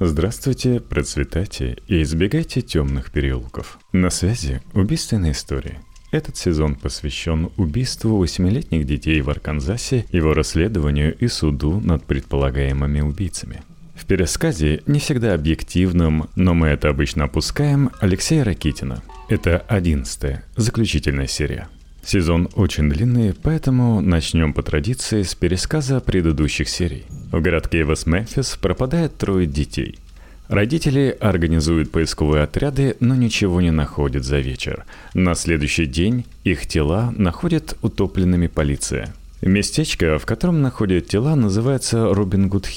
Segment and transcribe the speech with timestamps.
[0.00, 3.78] Здравствуйте, процветайте и избегайте темных переулков.
[3.92, 5.80] На связи убийственная история.
[6.10, 13.62] Этот сезон посвящен убийству восьмилетних детей в Арканзасе, его расследованию и суду над предполагаемыми убийцами.
[13.94, 19.00] В пересказе, не всегда объективном, но мы это обычно опускаем, Алексея Ракитина.
[19.28, 21.68] Это одиннадцатая, заключительная серия.
[22.06, 27.04] Сезон очень длинный, поэтому начнем по традиции с пересказа предыдущих серий.
[27.32, 29.98] В городке Вест-Мемфис пропадает трое детей.
[30.48, 34.84] Родители организуют поисковые отряды, но ничего не находят за вечер.
[35.14, 39.14] На следующий день их тела находят утопленными полиция.
[39.40, 42.68] Местечко, в котором находят тела, называется Робин Гуд.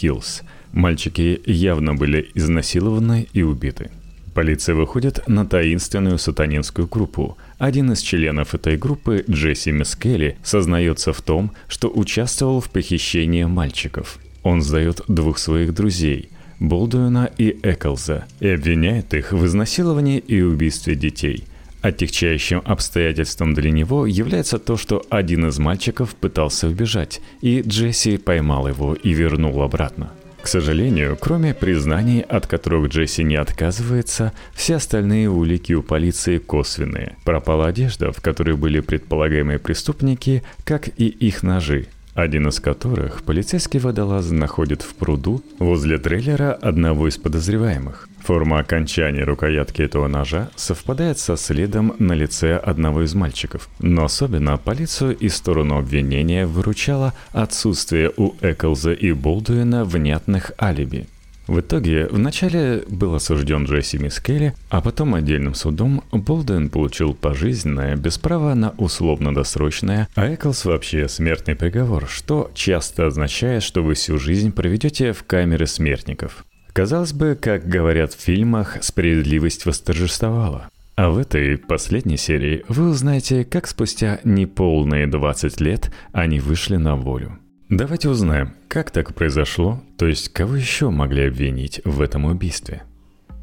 [0.72, 3.92] Мальчики явно были изнасилованы и убиты.
[4.34, 7.38] Полиция выходит на таинственную сатанинскую группу.
[7.58, 14.20] Один из членов этой группы, Джесси Мискелли, сознается в том, что участвовал в похищении мальчиков.
[14.44, 16.30] Он сдает двух своих друзей–
[16.60, 21.46] Болдуина и Эклза, и обвиняет их в изнасиловании и убийстве детей.
[21.82, 28.68] Отягчающим обстоятельством для него является то, что один из мальчиков пытался убежать, и Джесси поймал
[28.68, 30.12] его и вернул обратно.
[30.48, 37.18] К сожалению, кроме признаний, от которых Джесси не отказывается, все остальные улики у полиции косвенные.
[37.26, 41.88] Пропала одежда, в которой были предполагаемые преступники, как и их ножи,
[42.18, 48.10] один из которых полицейский водолаз находит в пруду возле трейлера одного из подозреваемых.
[48.24, 53.70] Форма окончания рукоятки этого ножа совпадает со следом на лице одного из мальчиков.
[53.80, 61.08] Но особенно полицию и сторону обвинения выручало отсутствие у Эклза и Болдуина внятных алиби.
[61.48, 68.18] В итоге, вначале был осужден Джесси Мискелли, а потом отдельным судом Болдуин получил пожизненное без
[68.18, 74.52] права на условно-досрочное, а Эклс вообще смертный приговор, что часто означает, что вы всю жизнь
[74.52, 76.46] проведете в камере смертников.
[76.74, 80.70] Казалось бы, как говорят в фильмах, справедливость восторжествовала.
[80.98, 86.96] А в этой последней серии вы узнаете, как спустя неполные 20 лет они вышли на
[86.96, 87.40] волю.
[87.70, 92.84] Давайте узнаем, как так произошло, то есть кого еще могли обвинить в этом убийстве.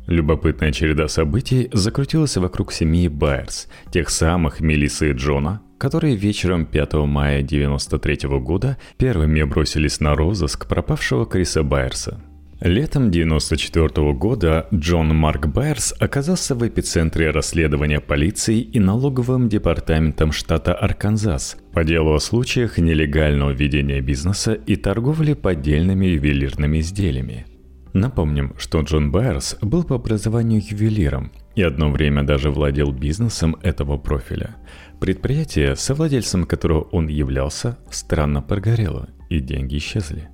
[0.07, 6.95] Любопытная череда событий закрутилась вокруг семьи Байерс, тех самых Мелиссы и Джона, которые вечером 5
[6.95, 12.19] мая 1993 года первыми бросились на розыск пропавшего Криса Байерса–
[12.61, 20.73] Летом 1994 года Джон Марк Байерс оказался в эпицентре расследования полиции и налоговым департаментом штата
[20.73, 27.47] Арканзас по делу о случаях нелегального ведения бизнеса и торговли поддельными ювелирными изделиями.
[27.93, 33.99] Напомним, что Джон Байерс был по образованию ювелиром и одно время даже владел бизнесом этого
[33.99, 34.57] профиля.
[35.01, 40.29] Предприятие, совладельцем которого он являлся, странно прогорело, и деньги исчезли.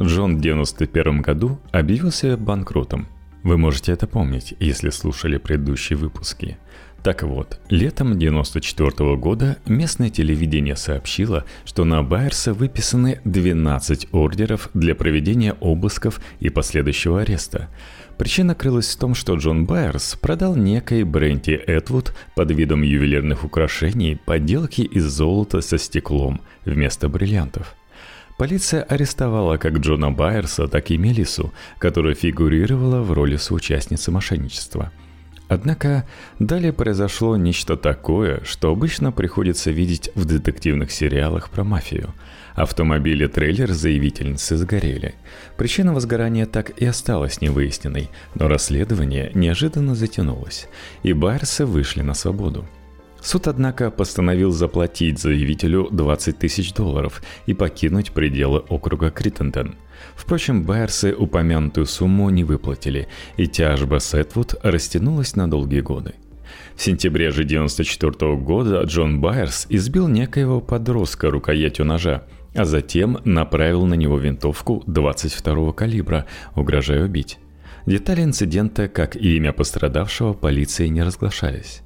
[0.00, 3.06] Джон в 91 году объявился банкротом.
[3.42, 6.58] Вы можете это помнить, если слушали предыдущие выпуски.
[7.02, 14.94] Так вот, летом 94 года местное телевидение сообщило, что на Байерса выписаны 12 ордеров для
[14.94, 17.68] проведения обысков и последующего ареста.
[18.18, 24.16] Причина крылась в том, что Джон Байерс продал некой Бренти Этвуд под видом ювелирных украшений
[24.16, 27.76] подделки из золота со стеклом вместо бриллиантов–
[28.36, 34.92] Полиция арестовала как Джона Байерса, так и Мелису, которая фигурировала в роли соучастницы мошенничества.
[35.48, 36.04] Однако
[36.38, 42.12] далее произошло нечто такое, что обычно приходится видеть в детективных сериалах про мафию.
[42.54, 45.14] Автомобиль и трейлер заявительницы сгорели.
[45.56, 50.68] Причина возгорания так и осталась невыясненной, но расследование неожиданно затянулось,
[51.02, 52.66] и Байерсы вышли на свободу.
[53.26, 59.74] Суд, однако, постановил заплатить заявителю 20 тысяч долларов и покинуть пределы округа Криттенден.
[60.14, 66.14] Впрочем, Байерсы упомянутую сумму не выплатили, и тяжба Сетвуд растянулась на долгие годы.
[66.76, 72.22] В сентябре же 1994 года Джон Байерс избил некоего подростка рукоятью ножа,
[72.54, 77.38] а затем направил на него винтовку 22 калибра, угрожая убить.
[77.86, 81.82] Детали инцидента, как и имя пострадавшего, полиции не разглашались.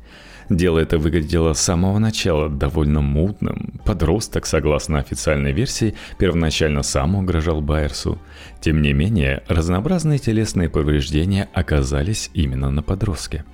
[0.51, 3.81] Дело это выглядело с самого начала довольно мутным.
[3.85, 8.19] Подросток, согласно официальной версии, первоначально сам угрожал Байерсу.
[8.61, 13.45] Тем не менее, разнообразные телесные повреждения оказались именно на подростке.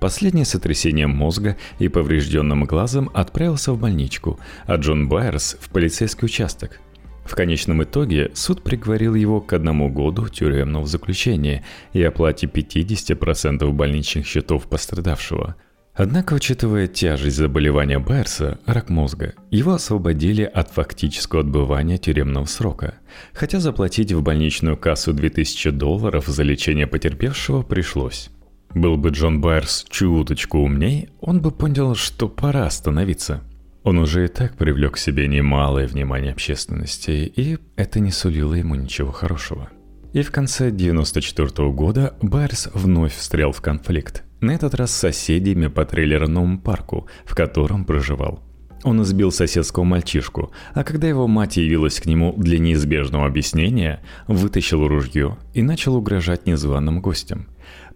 [0.00, 6.80] Последнее сотрясение мозга и поврежденным глазом отправился в больничку, а Джон Байерс в полицейский участок.
[7.24, 11.62] В конечном итоге суд приговорил его к одному году тюремного заключения
[11.92, 15.54] и оплате 50% больничных счетов пострадавшего–
[15.94, 22.94] Однако, учитывая тяжесть заболевания Байерса, рак мозга, его освободили от фактического отбывания тюремного срока.
[23.34, 28.30] Хотя заплатить в больничную кассу 2000 долларов за лечение потерпевшего пришлось.
[28.74, 33.42] Был бы Джон Байерс чуточку умней, он бы понял, что пора остановиться.
[33.82, 38.76] Он уже и так привлек к себе немалое внимание общественности, и это не сулило ему
[38.76, 39.68] ничего хорошего.
[40.14, 45.68] И в конце 94 года Байерс вновь встрял в конфликт, на этот раз с соседями
[45.68, 48.42] по трейлерному парку, в котором проживал.
[48.84, 54.86] Он избил соседского мальчишку, а когда его мать явилась к нему для неизбежного объяснения, вытащил
[54.88, 57.46] ружье и начал угрожать незваным гостям.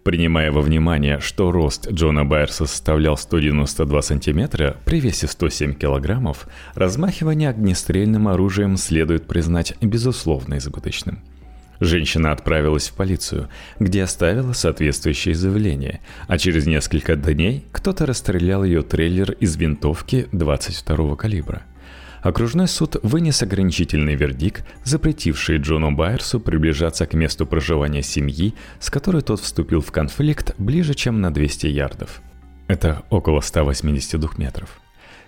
[0.03, 7.49] Принимая во внимание, что рост Джона Байерса составлял 192 сантиметра при весе 107 килограммов, размахивание
[7.49, 11.19] огнестрельным оружием следует признать безусловно избыточным–
[11.79, 18.81] Женщина отправилась в полицию, где оставила соответствующее заявление, а через несколько дней кто-то расстрелял ее
[18.81, 21.63] трейлер из винтовки 22-го калибра.
[22.21, 29.21] Окружной суд вынес ограничительный вердикт, запретивший Джону Байерсу приближаться к месту проживания семьи, с которой
[29.21, 32.21] тот вступил в конфликт ближе, чем на 200 ярдов.
[32.67, 34.81] Это около 182 метров.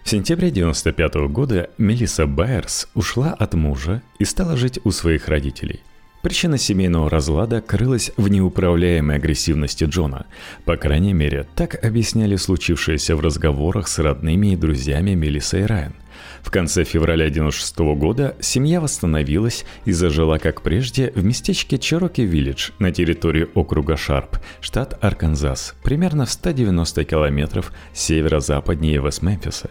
[0.03, 5.81] В сентябре 1995 года Мелисса Байерс ушла от мужа и стала жить у своих родителей.
[6.21, 10.25] Причина семейного разлада крылась в неуправляемой агрессивности Джона.
[10.65, 15.93] По крайней мере, так объясняли случившееся в разговорах с родными и друзьями Мелисса и Райан.
[16.41, 22.91] В конце февраля 1996 года семья восстановилась и зажила как прежде в местечке Чероки-Виллидж на
[22.91, 29.69] территории округа Шарп, штат Арканзас, примерно в 190 километров северо-западнее Вест-Мемфиса.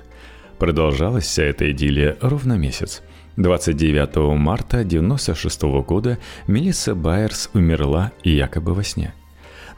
[0.59, 3.03] Продолжалась вся эта идиллия ровно месяц–
[3.38, 6.19] 29 марта 1996 года
[6.49, 9.14] Мелисса Байерс умерла якобы во сне.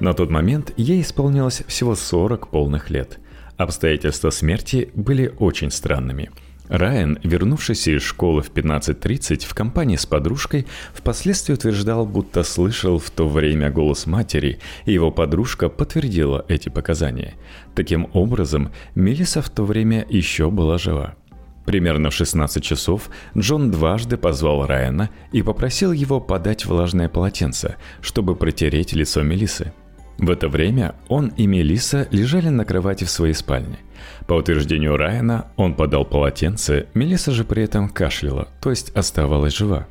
[0.01, 3.19] На тот момент ей исполнилось всего 40 полных лет.
[3.59, 6.31] Обстоятельства смерти были очень странными.
[6.69, 13.11] Райан, вернувшийся из школы в 15.30 в компании с подружкой, впоследствии утверждал, будто слышал в
[13.11, 17.35] то время голос матери, и его подружка подтвердила эти показания.
[17.75, 21.17] Таким образом, Мелиса в то время еще была жива.
[21.65, 28.35] Примерно в 16 часов Джон дважды позвал Райана и попросил его подать влажное полотенце, чтобы
[28.35, 29.73] протереть лицо Мелисы.
[30.19, 33.79] В это время он и Мелиса лежали на кровати в своей спальне.
[34.27, 39.87] По утверждению Райана, он подал полотенце, Мелиса же при этом кашляла, то есть оставалась жива.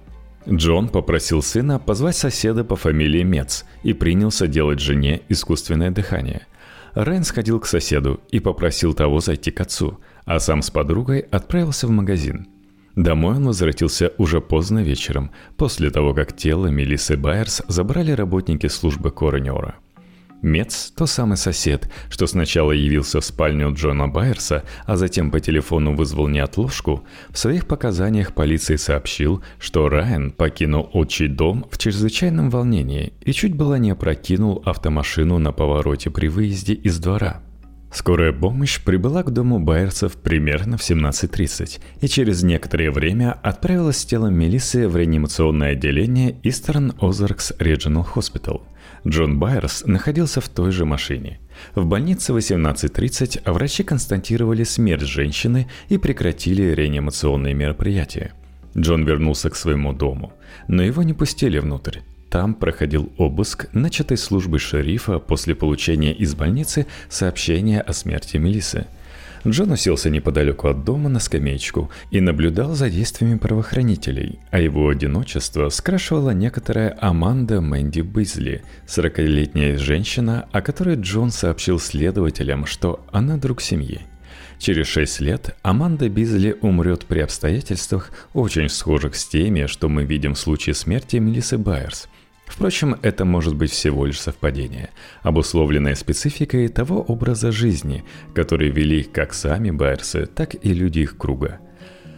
[0.47, 6.47] Джон попросил сына позвать соседа по фамилии Мец и принялся делать жене искусственное дыхание.
[6.93, 9.99] Райан сходил к соседу и попросил того зайти к отцу–
[10.29, 12.47] а сам с подругой отправился в магазин.
[12.95, 19.09] Домой он возвратился уже поздно вечером, после того, как тело Мелиссы Байерс забрали работники службы
[19.09, 19.75] коронера.
[20.43, 25.95] Мец, то самый сосед, что сначала явился в спальню Джона Байерса, а затем по телефону
[25.95, 33.13] вызвал неотложку, в своих показаниях полиции сообщил, что Райан покинул отчий дом в чрезвычайном волнении
[33.23, 37.41] и чуть было не опрокинул автомашину на повороте при выезде из двора–
[37.91, 44.05] Скорая помощь прибыла к дому Байерсов примерно в 17.30 и через некоторое время отправилась с
[44.05, 48.61] телом Мелиссы в реанимационное отделение Eastern Ozarks Regional Hospital.
[49.07, 51.39] Джон Байерс находился в той же машине.
[51.73, 58.33] В больнице 18.30 врачи констатировали смерть женщины и прекратили реанимационные мероприятия.
[58.77, 60.33] Джон вернулся к своему дому,
[60.67, 61.99] но его не пустили внутрь.
[62.29, 68.85] Там проходил обыск, начатый службой шерифа после получения из больницы сообщения о смерти Мелисы.
[69.47, 75.69] Джон уселся неподалеку от дома на скамеечку и наблюдал за действиями правоохранителей, а его одиночество
[75.69, 83.61] скрашивала некоторая Аманда Мэнди Бизли, 40-летняя женщина, о которой Джон сообщил следователям, что она друг
[83.61, 84.01] семьи.
[84.59, 90.33] Через шесть лет Аманда Бизли умрет при обстоятельствах, очень схожих с теми, что мы видим
[90.33, 92.07] в случае смерти Мелисы Байерс–
[92.49, 94.89] Впрочем, это может быть всего лишь совпадение,
[95.21, 98.03] обусловленное спецификой того образа жизни,
[98.33, 101.59] который вели как сами Байерсы, так и люди их круга.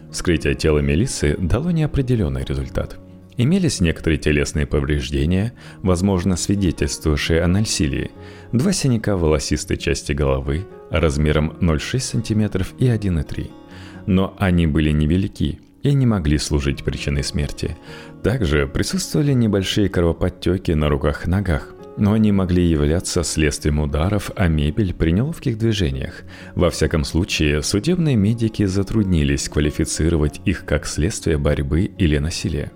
[0.09, 2.97] Вскрытие тела Мелиссы дало неопределенный результат.
[3.37, 8.11] Имелись некоторые телесные повреждения, возможно, свидетельствующие о насилии,
[8.51, 13.51] два синяка в волосистой части головы размером 0,6 см и 1,3
[14.07, 17.77] но они были невелики– и не могли служить причиной смерти.
[18.23, 24.47] Также присутствовали небольшие кровоподтеки на руках и ногах, но они могли являться следствием ударов о
[24.47, 26.23] мебель при неловких движениях.
[26.55, 32.71] Во всяком случае, судебные медики затруднились квалифицировать их как следствие борьбы или насилия.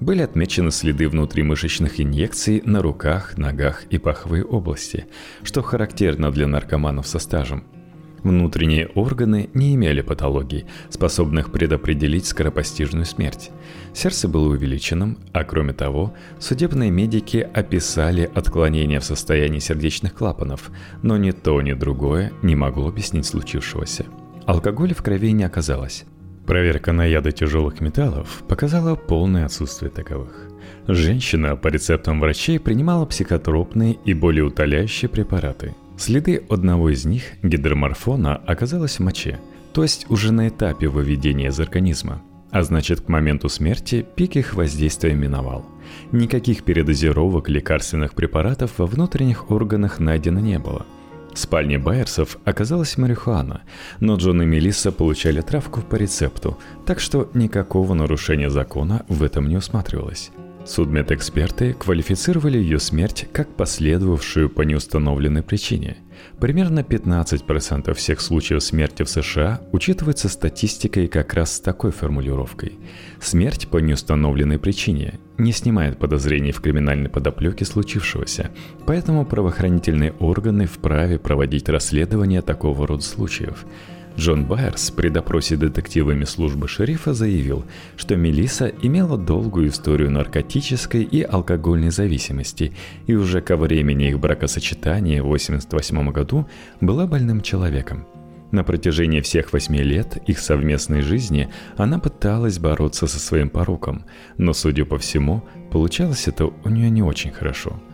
[0.00, 5.06] Были отмечены следы внутримышечных инъекций на руках, ногах и паховой области,
[5.42, 7.64] что характерно для наркоманов со стажем–
[8.22, 13.50] Внутренние органы не имели патологий, способных предопределить скоропостижную смерть.
[13.94, 20.70] Сердце было увеличенным, а кроме того, судебные медики описали отклонение в состоянии сердечных клапанов,
[21.02, 24.04] но ни то, ни другое не могло объяснить случившегося.
[24.44, 26.04] Алкоголя в крови не оказалось.
[26.46, 30.48] Проверка на яды тяжелых металлов показала полное отсутствие таковых.
[30.88, 35.74] Женщина по рецептам врачей принимала психотропные и более утоляющие препараты.
[36.00, 39.38] Следы одного из них, гидроморфона, оказалось в моче,
[39.74, 42.22] то есть уже на этапе выведения из организма.
[42.50, 45.66] А значит, к моменту смерти пик их воздействия миновал.
[46.10, 50.86] Никаких передозировок лекарственных препаратов во внутренних органах найдено не было–
[51.32, 53.62] в спальне Байерсов оказалась марихуана,
[54.00, 59.48] но Джон и Мелисса получали травку по рецепту, так что никакого нарушения закона в этом
[59.48, 60.32] не усматривалось.
[60.66, 65.96] Судмедэксперты квалифицировали ее смерть как последовавшую по неустановленной причине.
[66.38, 72.78] Примерно 15% всех случаев смерти в США учитывается статистикой как раз с такой формулировкой.
[73.20, 78.50] Смерть по неустановленной причине не снимает подозрений в криминальной подоплеке случившегося,
[78.84, 83.64] поэтому правоохранительные органы вправе проводить расследование такого рода случаев–
[84.20, 87.64] Джон Байерс при допросе детективами службы шерифа заявил,
[87.96, 92.74] что Мелиса имела долгую историю наркотической и алкогольной зависимости
[93.06, 96.46] и уже ко времени их бракосочетания в 1988 году
[96.82, 98.06] была больным человеком.
[98.50, 101.48] На протяжении всех восьми лет их совместной жизни
[101.78, 104.04] она пыталась бороться со своим пороком,
[104.36, 107.80] но, судя по всему, получалось это у нее не очень хорошо–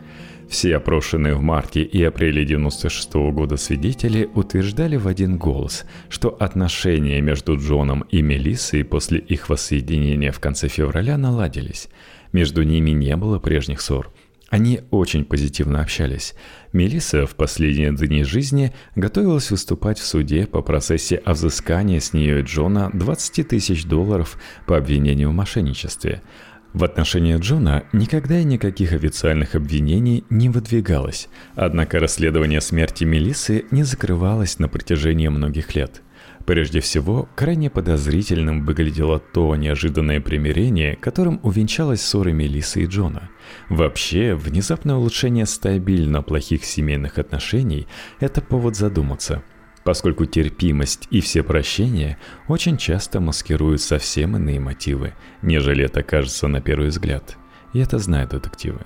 [0.48, 7.20] все опрошенные в марте и апреле 96 года свидетели утверждали в один голос, что отношения
[7.20, 11.88] между Джоном и Мелиссой после их воссоединения в конце февраля наладились.
[12.32, 14.12] Между ними не было прежних ссор.
[14.48, 16.34] Они очень позитивно общались.
[16.72, 22.42] Мелисса в последние дни жизни готовилась выступать в суде по процессе о взыскании с нее
[22.42, 26.22] Джона 20 тысяч долларов по обвинению в мошенничестве–
[26.76, 33.82] в отношении Джона никогда и никаких официальных обвинений не выдвигалось, однако расследование смерти Мелисы не
[33.82, 36.02] закрывалось на протяжении многих лет.
[36.44, 43.30] Прежде всего, крайне подозрительным выглядело то неожиданное примирение, которым увенчалась ссора Мелисы и Джона.
[43.70, 47.86] Вообще, внезапное улучшение стабильно плохих семейных отношений–
[48.20, 49.42] это повод задуматься–
[49.86, 56.60] поскольку терпимость и все прощения очень часто маскируют совсем иные мотивы, нежели это кажется на
[56.60, 57.38] первый взгляд.
[57.72, 58.80] И это знают детективы.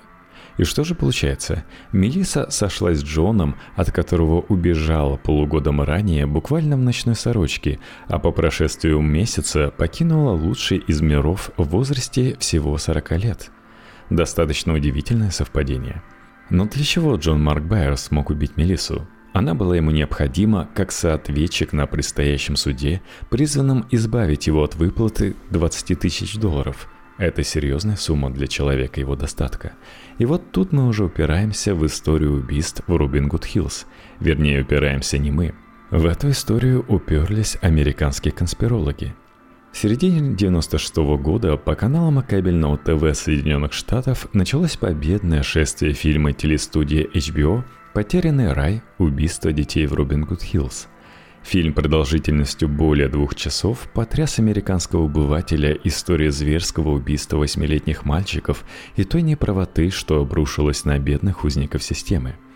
[0.59, 1.65] И что же получается?
[1.91, 8.31] Мелиса сошлась с Джоном, от которого убежала полугодом ранее буквально в ночной сорочке, а по
[8.31, 13.51] прошествию месяца покинула лучший из миров в возрасте всего 40 лет.
[14.11, 16.03] Достаточно удивительное совпадение.
[16.51, 19.07] Но для чего Джон Марк Байерс смог убить Мелису?
[19.33, 25.99] Она была ему необходима как соответчик на предстоящем суде, призванном избавить его от выплаты 20
[25.99, 26.89] тысяч долларов.
[27.17, 29.73] Это серьезная сумма для человека его достатка.
[30.17, 33.85] И вот тут мы уже упираемся в историю убийств в Рубингуд-Хиллз.
[34.19, 35.53] Вернее, упираемся не мы.
[35.91, 39.13] В эту историю уперлись американские конспирологи.
[39.71, 46.33] В середине 96 -го года по каналам кабельного ТВ Соединенных Штатов началось победное шествие фильма
[46.33, 48.81] телестудии HBO Потерянный рай.
[48.99, 50.87] Убийство детей в Робин Гуд Хиллз.
[51.43, 58.63] Фильм продолжительностью более двух часов потряс американского обывателя история зверского убийства восьмилетних мальчиков
[58.95, 62.37] и той неправоты, что обрушилось на бедных узников системы–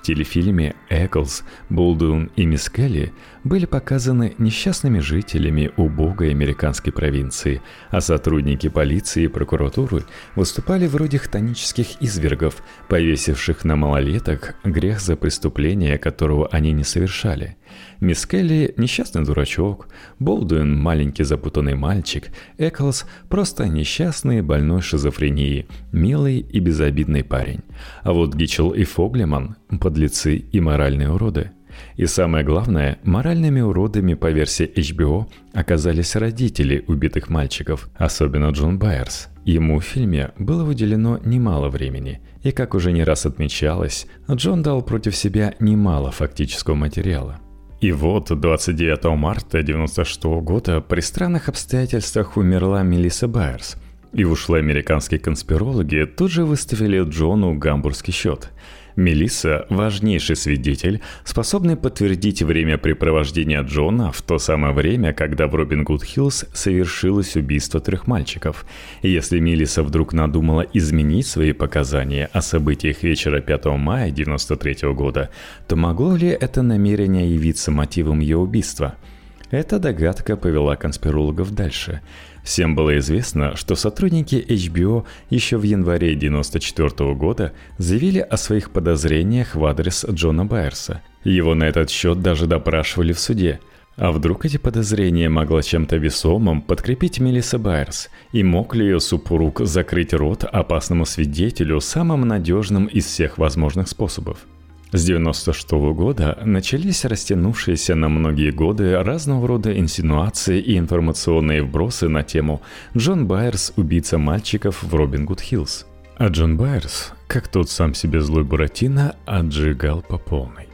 [0.00, 3.12] в телефильме Эклс, Болдун и Мисс Келли
[3.44, 10.04] были показаны несчастными жителями убогой американской провинции, а сотрудники полиции и прокуратуры
[10.36, 17.56] выступали вроде хтонических извергов, повесивших на малолеток грех за преступление, которого они не совершали–
[18.00, 26.60] Мисс Келли– несчастный дурачок, Болдуин– маленький запутанный мальчик, Эклс– просто несчастный больной шизофрении, милый и
[26.60, 27.60] безобидный парень.
[28.02, 31.52] А вот Гичел и Фоглеман– подлецы и моральные уроды.
[31.96, 39.28] И самое главное, моральными уродами по версии HBO оказались родители убитых мальчиков, особенно Джон Байерс.
[39.44, 44.82] Ему в фильме было выделено немало времени, и, как уже не раз отмечалось, Джон дал
[44.82, 47.40] против себя немало фактического материала–
[47.80, 53.76] и вот 29 марта 1996 года при странных обстоятельствах умерла Мелисса Байерс.
[54.12, 58.50] И ушла американские конспирологи тут же выставили Джону гамбургский счет.
[58.96, 66.04] Мелисса– важнейший свидетель, способный подтвердить времяпрепровождение Джона в то самое время, когда в Робин Гуд
[66.04, 68.64] Хиллз совершилось убийство трех мальчиков.
[69.02, 75.30] Если Мелисса вдруг надумала изменить свои показания о событиях вечера 5 мая 1993 года,
[75.68, 78.94] то могло ли это намерение явиться мотивом ее убийства–
[79.50, 82.02] эта догадка повела конспирологов дальше.
[82.42, 89.54] Всем было известно, что сотрудники HBO еще в январе 1994 года заявили о своих подозрениях
[89.54, 91.02] в адрес Джона Байерса.
[91.24, 93.60] Его на этот счет даже допрашивали в суде.
[93.96, 98.08] А вдруг эти подозрения могла чем-то весомым подкрепить Мелисса Байерс?
[98.32, 104.46] И мог ли ее супруг закрыть рот опасному свидетелю самым надежным из всех возможных способов?
[104.92, 112.08] С 96 -го года начались растянувшиеся на многие годы разного рода инсинуации и информационные вбросы
[112.08, 112.60] на тему
[112.96, 115.86] «Джон Байерс– убийца мальчиков в Робин Гуд Хиллз».
[116.16, 120.66] А Джон Байерс, как тот сам себе злой Буратино, отжигал по полной.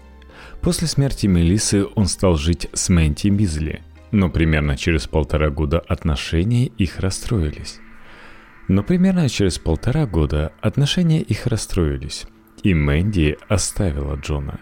[0.62, 3.82] После смерти Мелисы он стал жить с Мэнди Бизли,
[4.12, 7.80] но примерно через полтора года отношения их расстроились.
[8.66, 12.26] Но примерно через полтора года отношения их расстроились.
[12.62, 14.60] И Мэнди оставила Джона.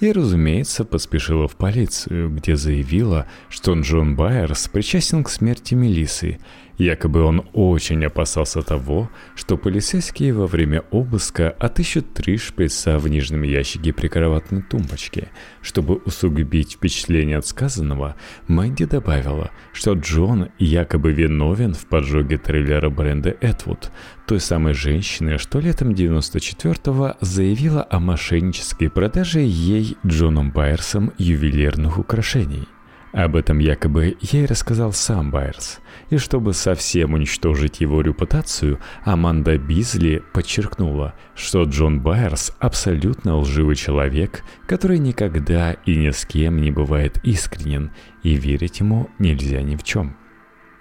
[0.00, 6.40] И, разумеется, поспешила в полицию, где заявила, что Джон Байерс причастен к смерти Мелисы
[6.82, 13.44] Якобы он очень опасался того, что полицейские во время обыска отыщут три шприца в нижнем
[13.44, 15.28] ящике прикроватной тумбочки.
[15.60, 18.16] Чтобы усугубить впечатление от сказанного,
[18.48, 23.92] Мэнди добавила, что Джон якобы виновен в поджоге трейлера бренда Этвуд,
[24.26, 32.66] той самой женщины, что летом 94-го заявила о мошеннической продаже ей Джоном Байерсом ювелирных украшений.
[33.12, 35.80] Об этом якобы ей рассказал сам Байерс.
[36.08, 44.42] И чтобы совсем уничтожить его репутацию, Аманда Бизли подчеркнула, что Джон Байерс абсолютно лживый человек,
[44.66, 47.92] который никогда и ни с кем не бывает искренен,
[48.22, 50.16] и верить ему нельзя ни в чем.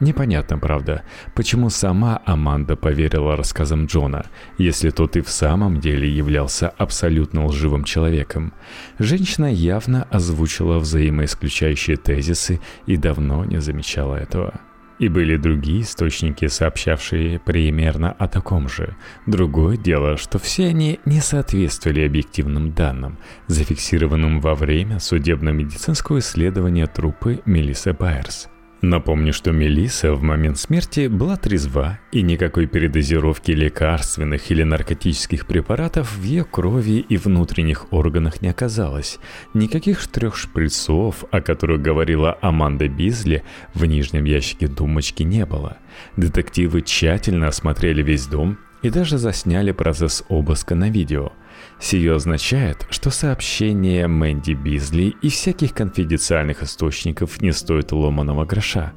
[0.01, 1.03] Непонятно, правда,
[1.35, 4.25] почему сама Аманда поверила рассказам Джона,
[4.57, 8.51] если тот и в самом деле являлся абсолютно лживым человеком.
[8.97, 14.59] Женщина явно озвучила взаимоисключающие тезисы и давно не замечала этого.
[14.97, 18.95] И были другие источники, сообщавшие примерно о таком же.
[19.27, 27.41] Другое дело, что все они не соответствовали объективным данным, зафиксированным во время судебно-медицинского исследования трупы
[27.45, 28.49] Мелиссы Байерс.
[28.81, 36.17] Напомню, что Мелиса в момент смерти была трезва, и никакой передозировки лекарственных или наркотических препаратов
[36.17, 39.19] в ее крови и внутренних органах не оказалось.
[39.53, 43.43] Никаких трех шприцов, о которых говорила Аманда Бизли,
[43.75, 45.77] в нижнем ящике думочки не было.
[46.17, 51.33] Детективы тщательно осмотрели весь дом и даже засняли процесс обыска на видео–
[51.81, 58.93] Сие означает, что сообщения Мэнди Бизли и всяких конфиденциальных источников не стоят ломаного гроша.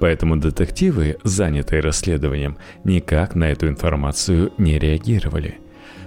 [0.00, 5.58] Поэтому детективы, занятые расследованием, никак на эту информацию не реагировали.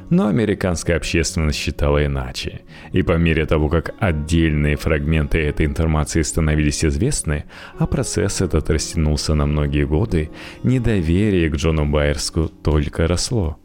[0.09, 2.61] Но американская общественность считала иначе.
[2.91, 7.45] И по мере того, как отдельные фрагменты этой информации становились известны,
[7.77, 10.29] а процесс этот растянулся на многие годы,
[10.63, 13.57] недоверие к Джону Байерску только росло.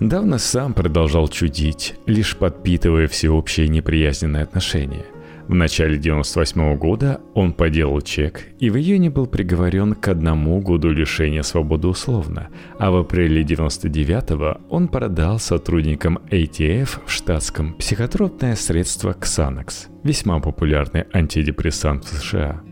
[0.00, 5.04] Давно сам продолжал чудить, лишь подпитывая всеобщее неприязненное отношение.
[5.46, 10.88] В начале 98 года он поделал чек и в июне был приговорен к одному году
[10.90, 19.10] лишения свободы условно, а в апреле 99 он продал сотрудникам ATF в штатском психотропное средство
[19.10, 22.62] Xanax, весьма популярный антидепрессант в США–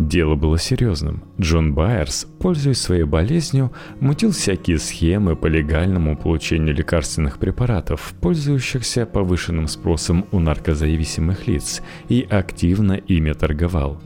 [0.00, 1.24] Дело было серьезным.
[1.38, 9.68] Джон Байерс, пользуясь своей болезнью, мутил всякие схемы по легальному получению лекарственных препаратов, пользующихся повышенным
[9.68, 14.00] спросом у наркозависимых лиц, и активно ими торговал.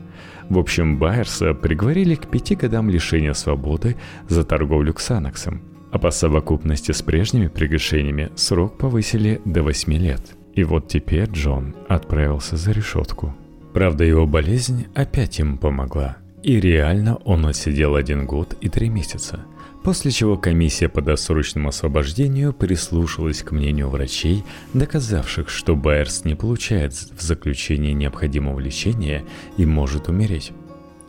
[0.49, 3.95] В общем, Байерса приговорили к пяти годам лишения свободы
[4.27, 10.35] за торговлю ксаноксом, а по совокупности с прежними прегрешениями срок повысили до 8 лет.
[10.55, 13.33] И вот теперь Джон отправился за решетку.
[13.75, 16.15] Правда, его болезнь опять ему помогла.
[16.41, 19.41] И реально он отсидел один год и три месяца.
[19.83, 26.93] После чего комиссия по досрочному освобождению прислушалась к мнению врачей, доказавших, что Байерс не получает
[26.93, 29.25] в заключении необходимого лечения
[29.57, 30.53] и может умереть.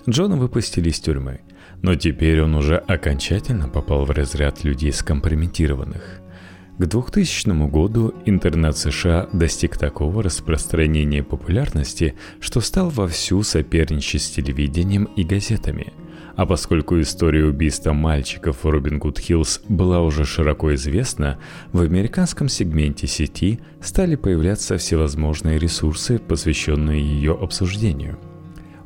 [0.08, 1.42] Джона выпустили из тюрьмы,
[1.82, 6.20] но теперь он уже окончательно попал в разряд людей скомпрометированных–
[6.78, 15.04] к 2000 году интернет США достиг такого распространения популярности, что стал вовсю соперничать с телевидением
[15.16, 15.94] и газетами.
[16.36, 21.38] А поскольку история убийства мальчиков в Робин Гуд Хиллз была уже широко известна,
[21.72, 28.18] в американском сегменте сети стали появляться всевозможные ресурсы, посвященные ее обсуждению.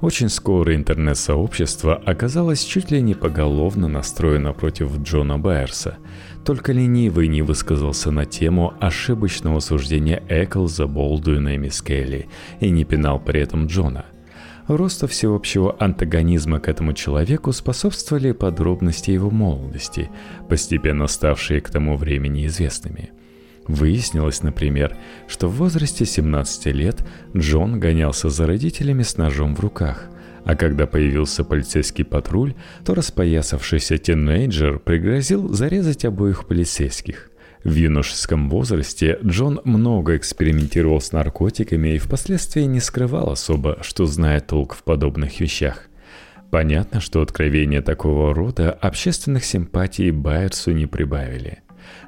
[0.00, 5.98] Очень скоро интернет-сообщество оказалось чуть ли не поголовно настроено против Джона Байерса.
[6.44, 12.29] Только ленивый не высказался на тему ошибочного суждения Эклза, Болдуина и Мискелли
[12.61, 14.07] и не пинал при этом Джона–
[14.76, 20.11] Росту всеобщего антагонизма к этому человеку способствовали подробности его молодости,
[20.48, 23.11] постепенно ставшие к тому времени известными.
[23.66, 24.96] Выяснилось, например,
[25.29, 30.09] что в возрасте 17 лет Джон гонялся за родителями с ножом в руках,
[30.44, 37.31] а когда появился полицейский патруль, то распоясавшийся тинейджер пригрозил зарезать обоих полицейских.
[37.62, 44.46] В юношеском возрасте Джон много экспериментировал с наркотиками и впоследствии не скрывал особо, что знает
[44.46, 45.88] толк в подобных вещах.
[46.50, 51.62] Понятно, что откровения такого рода общественных симпатий Байерсу не прибавили.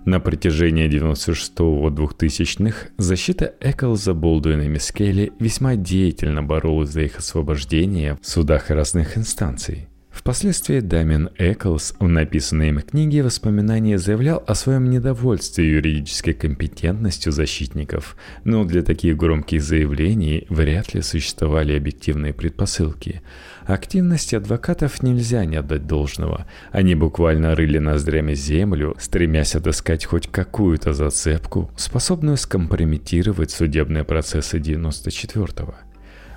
[0.04, 8.26] На протяжении 96-2000-х защита Эклза, Болдуина и Мискелли весьма деятельно боролась за их освобождение в
[8.26, 9.88] судах разных инстанций.
[10.12, 18.16] Впоследствии Дамин Эклс в написанной им книге воспоминания заявлял о своем недовольстве юридической компетентностью защитников,
[18.44, 23.22] но для таких громких заявлений вряд ли существовали объективные предпосылки.
[23.64, 26.46] Активности адвокатов нельзя не отдать должного.
[26.72, 35.74] Они буквально рыли ноздрями землю, стремясь отыскать хоть какую-то зацепку, способную скомпрометировать судебные процессы 94-го.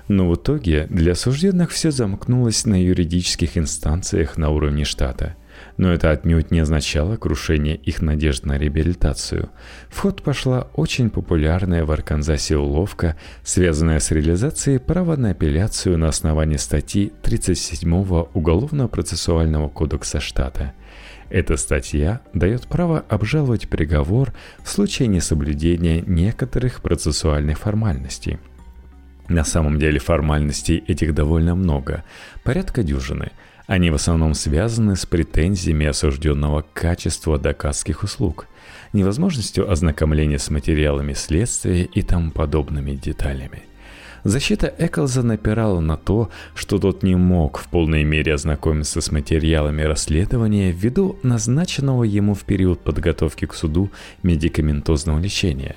[0.08, 5.34] Но в итоге для осужденных все замкнулось на юридических инстанциях на уровне штата.
[5.78, 9.48] Но это отнюдь не означало крушение их надежд на реабилитацию.
[9.88, 16.08] В ход пошла очень популярная в Арканзасе уловка, связанная с реализацией права на апелляцию на
[16.08, 17.90] основании статьи 37
[18.34, 20.72] Уголовно-процессуального кодекса штата–
[21.28, 28.38] эта статья дает право обжаловать приговор в случае несоблюдения некоторых процессуальных формальностей–
[29.28, 32.04] на самом деле формальностей этих довольно много,
[32.44, 33.32] порядка дюжины.
[33.66, 38.46] Они в основном связаны с претензиями осужденного качества доказских услуг,
[38.92, 43.62] невозможностью ознакомления с материалами следствия и тому подобными деталями.
[44.26, 49.82] Защита Эклза напирала на то, что тот не мог в полной мере ознакомиться с материалами
[49.82, 53.90] расследования ввиду назначенного ему в период подготовки к суду
[54.24, 55.76] медикаментозного лечения.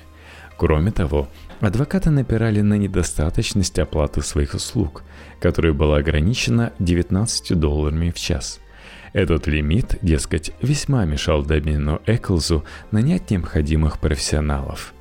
[0.56, 1.28] Кроме того,
[1.60, 5.02] Адвокаты напирали на недостаточность оплаты своих услуг,
[5.40, 8.60] которая была ограничена 19 долларами в час.
[9.12, 14.94] Этот лимит, дескать, весьма мешал Дамину Эклзу нанять необходимых профессионалов.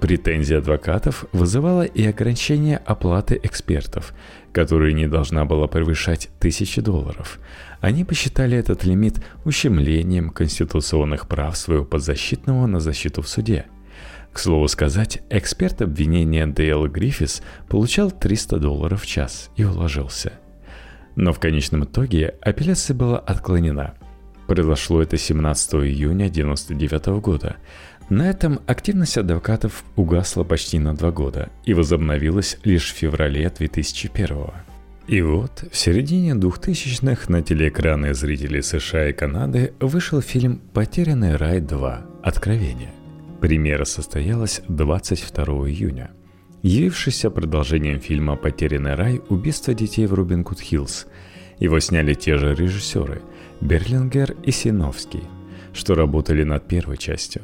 [0.00, 4.12] Претензия адвокатов вызывала и ограничение оплаты экспертов,
[4.52, 7.38] которая не должна была превышать тысячи долларов.
[7.80, 13.64] Они посчитали этот лимит ущемлением конституционных прав своего подзащитного на защиту в суде–
[14.32, 20.32] к слову сказать, эксперт обвинения Дейл Гриффис получал 300 долларов в час и уложился.
[21.16, 23.94] Но в конечном итоге апелляция была отклонена.
[24.46, 27.56] Произошло это 17 июня 1999 года.
[28.08, 34.38] На этом активность адвокатов угасла почти на два года и возобновилась лишь в феврале 2001
[35.08, 41.60] и вот, в середине 2000-х на телеэкраны зрителей США и Канады вышел фильм «Потерянный рай
[41.60, 42.06] 2.
[42.22, 43.01] Откровение».
[43.42, 46.12] Премьера состоялась 22 июня.
[46.62, 49.20] Явившийся продолжением фильма «Потерянный рай.
[49.30, 51.08] Убийство детей в Рубинкут-Хиллз».
[51.58, 53.20] Его сняли те же режиссеры–
[53.60, 55.24] Берлингер и Синовский,
[55.72, 57.42] что работали над первой частью.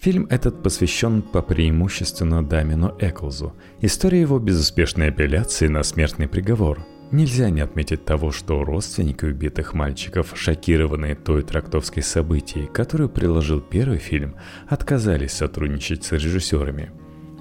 [0.00, 7.50] Фильм этот посвящен по преимущественно Дамину Эклзу, истории его безуспешной апелляции на смертный приговор– Нельзя
[7.50, 14.34] не отметить того, что родственники убитых мальчиков, шокированные той трактовской событией, которую приложил первый фильм,
[14.68, 16.90] отказались сотрудничать с режиссерами.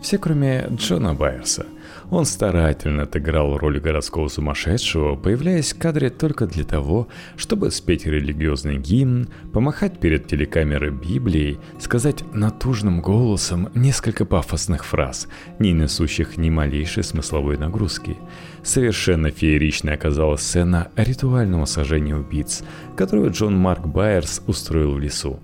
[0.01, 1.65] Все, кроме Джона Байерса–
[2.11, 8.77] он старательно отыграл роль городского сумасшедшего, появляясь в кадре только для того, чтобы спеть религиозный
[8.77, 15.27] гимн, помахать перед телекамерой Библией, сказать натужным голосом несколько пафосных фраз,
[15.59, 18.17] не несущих ни малейшей смысловой нагрузки.
[18.63, 22.63] Совершенно фееричной оказалась сцена ритуального сожжения убийц,
[22.95, 25.39] которую Джон Марк Байерс устроил в лесу.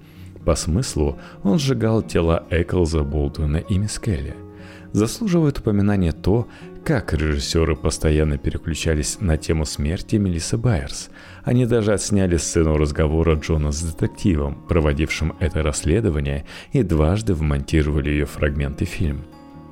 [0.45, 4.35] По смыслу он сжигал тела Эклза, Болдуина и Мискеля–
[4.93, 6.47] Заслуживает упоминания то,
[6.83, 11.09] как режиссеры постоянно переключались на тему смерти Мелиссы Байерс.
[11.43, 18.25] Они даже отсняли сцену разговора Джона с детективом, проводившим это расследование, и дважды вмонтировали ее
[18.25, 19.23] фрагменты фильм.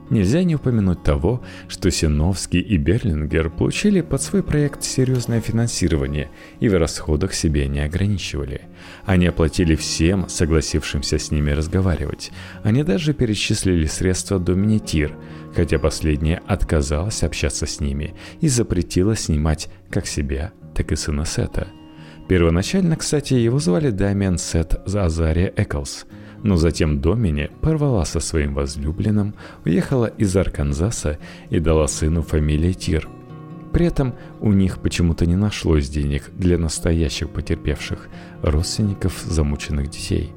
[0.09, 6.67] Нельзя не упомянуть того, что Синовский и Берлингер получили под свой проект серьезное финансирование и
[6.67, 8.61] в расходах себе не ограничивали.
[9.09, 12.29] Они оплатили всем, согласившимся с ними разговаривать.
[12.61, 15.17] Они даже перечислили средства Доминитир,
[15.55, 21.69] хотя последняя отказалась общаться с ними и запретила снимать как себя, так и сына Сета.
[22.27, 26.05] Первоначально, кстати, его звали Дамиан Сет Азария Эклс–
[26.41, 31.17] но затем Домини порвала со своим возлюбленным, уехала из Арканзаса
[31.49, 33.09] и дала сыну фамилию Тир.
[33.71, 38.09] При этом у них почему-то не нашлось денег для настоящих потерпевших,
[38.41, 40.33] родственников замученных детей.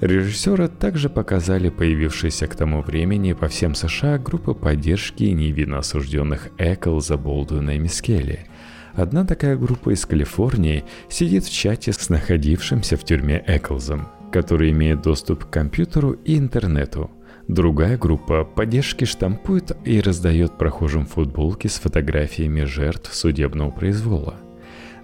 [0.00, 7.18] Режиссеры также показали появившиеся к тому времени по всем США группы поддержки невинно осужденных Эклза,
[7.18, 8.46] Болдуина и Мискелли.
[8.94, 15.02] Одна такая группа из Калифорнии сидит в чате с находившимся в тюрьме Эклзом– который имеет
[15.02, 17.10] доступ к компьютеру и интернету.
[17.50, 24.36] Другая группа поддержки штампует и раздает прохожим футболки с фотографиями жертв судебного произвола.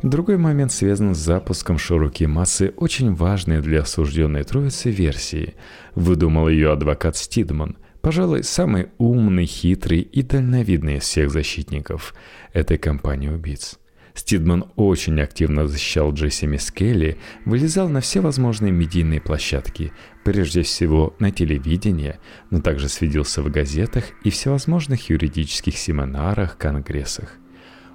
[0.05, 5.55] Другой момент связан с запуском широкой массы очень важной для осужденной троицы версии.
[5.97, 12.15] Выдумал ее адвокат Стидман, пожалуй, самый умный, хитрый и дальновидный из всех защитников
[12.53, 13.77] этой компании убийц.
[14.17, 19.93] Стидман очень активно защищал Джесси Мискелли, вылезал на все возможные медийные площадки,
[20.25, 22.19] прежде всего на телевидении,
[22.51, 27.35] но также свидился в газетах и всевозможных юридических семинарах, конгрессах.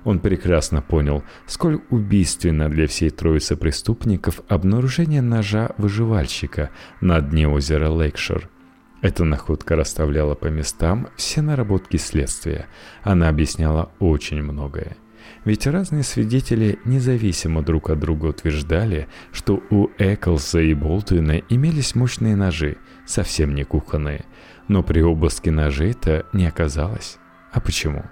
[0.04, 6.70] Он прекрасно понял, сколь убийственно для всей троицы преступников обнаружение ножа выживальщика
[7.02, 8.48] на дне озера Лейкшир.
[9.02, 12.68] Эта находка расставляла по местам все наработки следствия.
[13.02, 14.98] Она объясняла очень многое.
[15.44, 22.36] Ведь разные свидетели независимо друг от друга утверждали, что у Эклса и Болтуина имелись мощные
[22.36, 22.78] ножи,
[23.08, 24.26] совсем не кухонные.
[24.68, 27.18] Но при обыске ножей-то не оказалось.
[27.52, 28.04] А почему?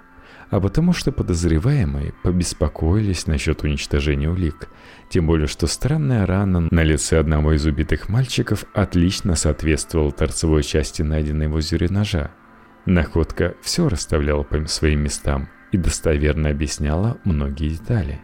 [0.50, 4.68] А потому что подозреваемые побеспокоились насчет уничтожения улик.
[5.08, 11.02] Тем более, что странная рана на лице одного из убитых мальчиков отлично соответствовала торцевой части
[11.02, 12.32] найденной в озере ножа.
[12.86, 18.20] Находка все расставляла по своим местам– и достоверно объясняла многие детали.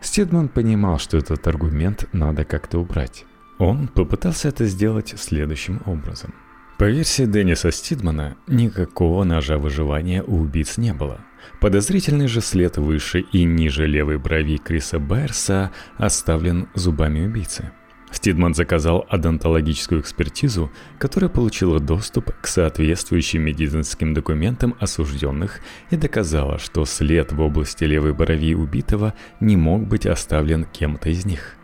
[0.00, 3.24] Стедман понимал, что этот аргумент надо как-то убрать.
[3.58, 6.34] Он попытался это сделать следующим образом.
[6.78, 11.20] По версии Денниса Стидмана, никакого ножа выживания у убийц не было.
[11.60, 17.72] Подозрительный же след выше и ниже левой брови Криса Байерса оставлен зубами убийцы–
[18.16, 26.86] Стидман заказал одонтологическую экспертизу, которая получила доступ к соответствующим медицинским документам осужденных и доказала, что
[26.86, 31.56] след в области левой брови убитого не мог быть оставлен кем-то из них.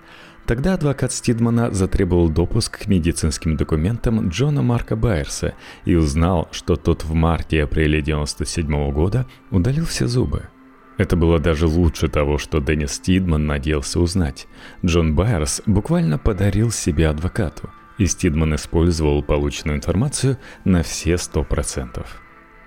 [0.47, 5.55] Тогда адвокат Стидмана затребовал допуск к медицинским документам Джона Марка Байерса
[5.87, 10.52] и узнал, что тот в марте-апреле 1997 года удалил все зубы.
[10.99, 14.47] Это было даже лучше того, что Деннис Стидман надеялся узнать.
[14.85, 22.21] Джон Байерс буквально подарил себе адвокату, и Стидман использовал полученную информацию на все сто процентов.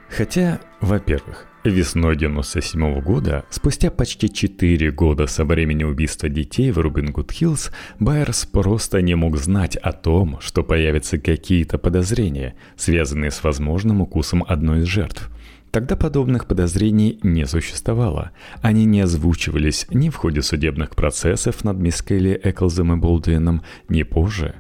[0.10, 7.12] Хотя, во-первых, весной 97 года, спустя почти 4 года со времени убийства детей в Рубин
[7.12, 13.44] Гуд Хиллз, Байерс просто не мог знать о том, что появятся какие-то подозрения, связанные с
[13.44, 15.30] возможным укусом одной из жертв.
[15.76, 18.32] Тогда подобных подозрений не существовало.
[18.62, 24.56] Они не озвучивались ни в ходе судебных процессов над Мискелли, Эклзом и Болдуином, ни позже.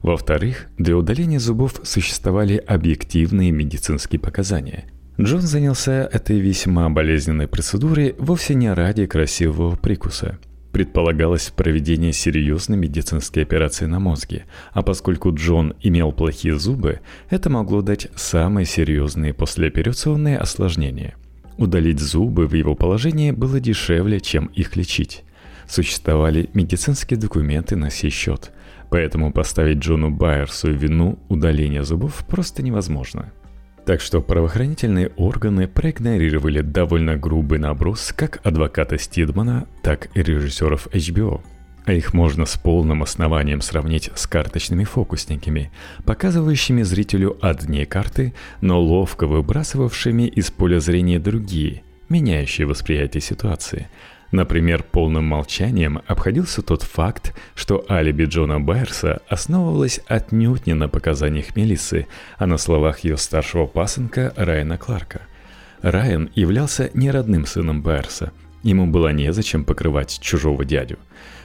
[0.00, 4.86] Во-вторых, для удаления зубов существовали объективные медицинские показания.
[5.20, 10.38] Джон занялся этой весьма болезненной процедурой вовсе не ради красивого прикуса–
[10.74, 16.98] Предполагалось проведение серьезной медицинской операции на мозге, а поскольку Джон имел плохие зубы,
[17.30, 21.14] это могло дать самые серьезные послеоперационные осложнения.
[21.58, 25.22] Удалить зубы в его положении было дешевле, чем их лечить.
[25.68, 28.50] Существовали медицинские документы на сей счет,
[28.90, 33.32] поэтому поставить Джону Байерсу вину удаления зубов просто невозможно–
[33.84, 41.42] так что правоохранительные органы проигнорировали довольно грубый наброс как адвоката Стидмана, так и режиссеров HBO.
[41.84, 45.70] А их можно с полным основанием сравнить с карточными фокусниками,
[46.06, 53.88] показывающими зрителю одни карты, но ловко выбрасывавшими из поля зрения другие, меняющие восприятие ситуации–
[54.34, 61.54] Например, полным молчанием обходился тот факт, что алиби Джона Байерса основывалось отнюдь не на показаниях
[61.54, 65.20] Мелиссы, а на словах ее старшего пасынка Райана Кларка.
[65.82, 68.32] Райан являлся не родным сыном Байерса.
[68.64, 70.98] Ему было незачем покрывать чужого дядю.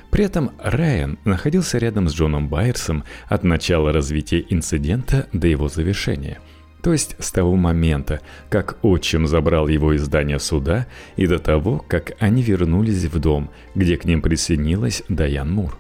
[0.10, 6.40] При этом Райан находился рядом с Джоном Байерсом от начала развития инцидента до его завершения–
[6.82, 11.84] то есть с того момента, как отчим забрал его из здания суда, и до того,
[11.88, 15.78] как они вернулись в дом, где к ним присоединилась Даян Мур.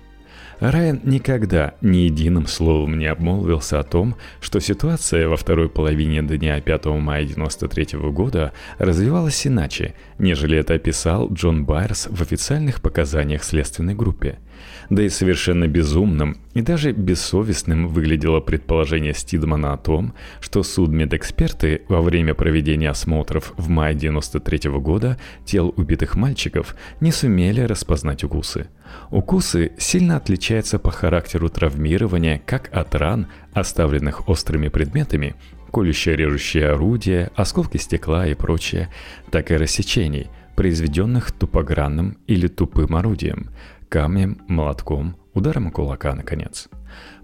[0.59, 6.59] Райан никогда ни единым словом не обмолвился о том, что ситуация во второй половине дня
[6.59, 13.95] 5 мая 1993 года развивалась иначе, нежели это описал Джон Байерс в официальных показаниях следственной
[13.95, 14.39] группе–
[14.89, 22.01] да и совершенно безумным и даже бессовестным выглядело предположение Стидмана о том, что судмедэксперты во
[22.01, 28.67] время проведения осмотров в мае 93 года тел убитых мальчиков не сумели распознать укусы.
[29.11, 35.35] Укусы сильно отличаются по характеру травмирования как от ран, оставленных острыми предметами,
[35.71, 38.89] колюще-режущие орудия, осколки стекла и прочее,
[39.29, 43.49] так и рассечений, произведенных тупогранным или тупым орудием–
[43.89, 46.69] камнем, молотком, ударом кулака, наконец.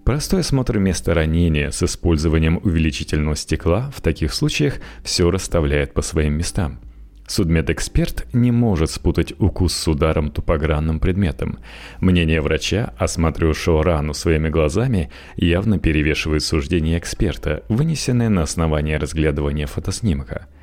[0.04, 6.34] Простой осмотр места ранения с использованием увеличительного стекла в таких случаях все расставляет по своим
[6.34, 6.80] местам.
[7.28, 11.58] Судмедэксперт не может спутать укус с ударом тупогранным предметом.
[12.00, 20.46] Мнение врача, осматривавшего рану своими глазами, явно перевешивает суждение эксперта, вынесенное на основании разглядывания фотоснимка–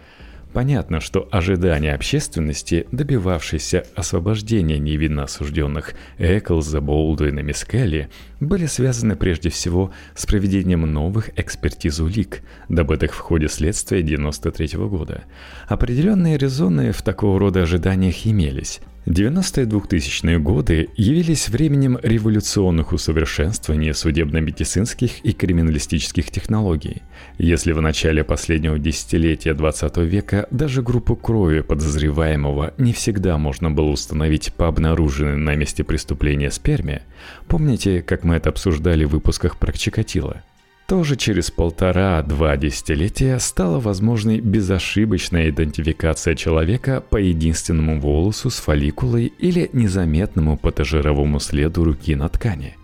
[0.54, 9.92] Понятно, что ожидания общественности, добивавшейся освобождения невинно осужденных Эклза, Болдуина, Мискелли, были связаны прежде всего
[10.16, 15.24] с проведением новых экспертиз улик, добытых в ходе следствия 1993 года.
[15.68, 25.26] Определенные резоны в такого рода ожиданиях имелись, 90-е 2000-е годы явились временем революционных усовершенствований судебно-медицинских
[25.26, 27.02] и криминалистических технологий.
[27.38, 33.90] Если в начале последнего десятилетия 20 века даже группу крови подозреваемого не всегда можно было
[33.90, 37.04] установить по обнаруженной на месте преступления сперме,
[37.48, 40.44] помните, как мы это обсуждали в выпусках про Чикатило–
[40.88, 49.70] тоже через полтора-два десятилетия стала возможной безошибочная идентификация человека по единственному волосу с фолликулой или
[49.72, 52.76] незаметному патожировому следу руки на ткани.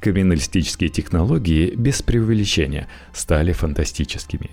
[0.00, 4.50] Криминалистические технологии, без преувеличения, стали фантастическими.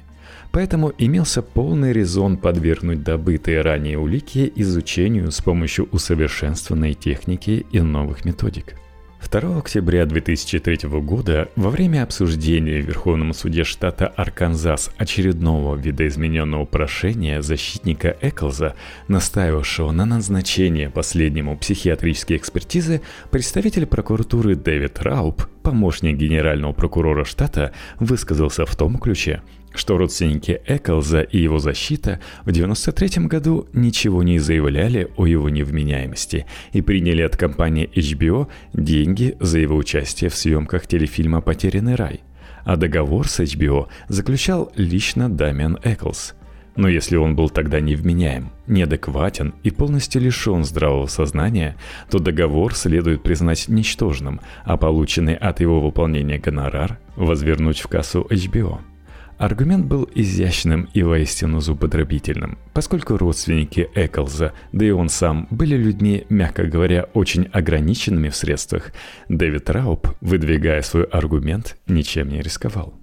[0.52, 8.26] Поэтому имелся полный резон подвергнуть добытые ранее улики изучению с помощью усовершенствованной техники и новых
[8.26, 8.76] методик–
[9.30, 17.42] 2 октября 2003 года во время обсуждения в Верховном суде штата Арканзас очередного видоизмененного прошения
[17.42, 18.76] защитника Эклза,
[19.08, 28.68] настаивавшего на назначении последнему психиатрической экспертизы, представитель прокуратуры Дэвид Рауб, помощник генерального прокурора штата, высказался
[28.68, 29.42] в том ключе,
[29.74, 36.46] что родственники Эклза и его защита в 1993 году ничего не заявляли о его невменяемости
[36.72, 42.22] и приняли от компании HBO деньги за его участие в съемках телефильма «Потерянный рай»,
[42.64, 46.36] а договор с HBO заключал лично Дамиан Эклс.
[46.76, 51.76] Но если он был тогда невменяем, неадекватен и полностью лишен здравого сознания,
[52.10, 58.80] то договор следует признать ничтожным, а полученный от его выполнения гонорар возвернуть в кассу HBO–
[59.38, 66.26] Аргумент был изящным и воистину зубодробительным, поскольку родственники Эклза, да и он сам, были людьми,
[66.30, 68.94] мягко говоря, очень ограниченными в средствах,
[69.28, 72.94] Дэвид Рауб, выдвигая свой аргумент, ничем не рисковал.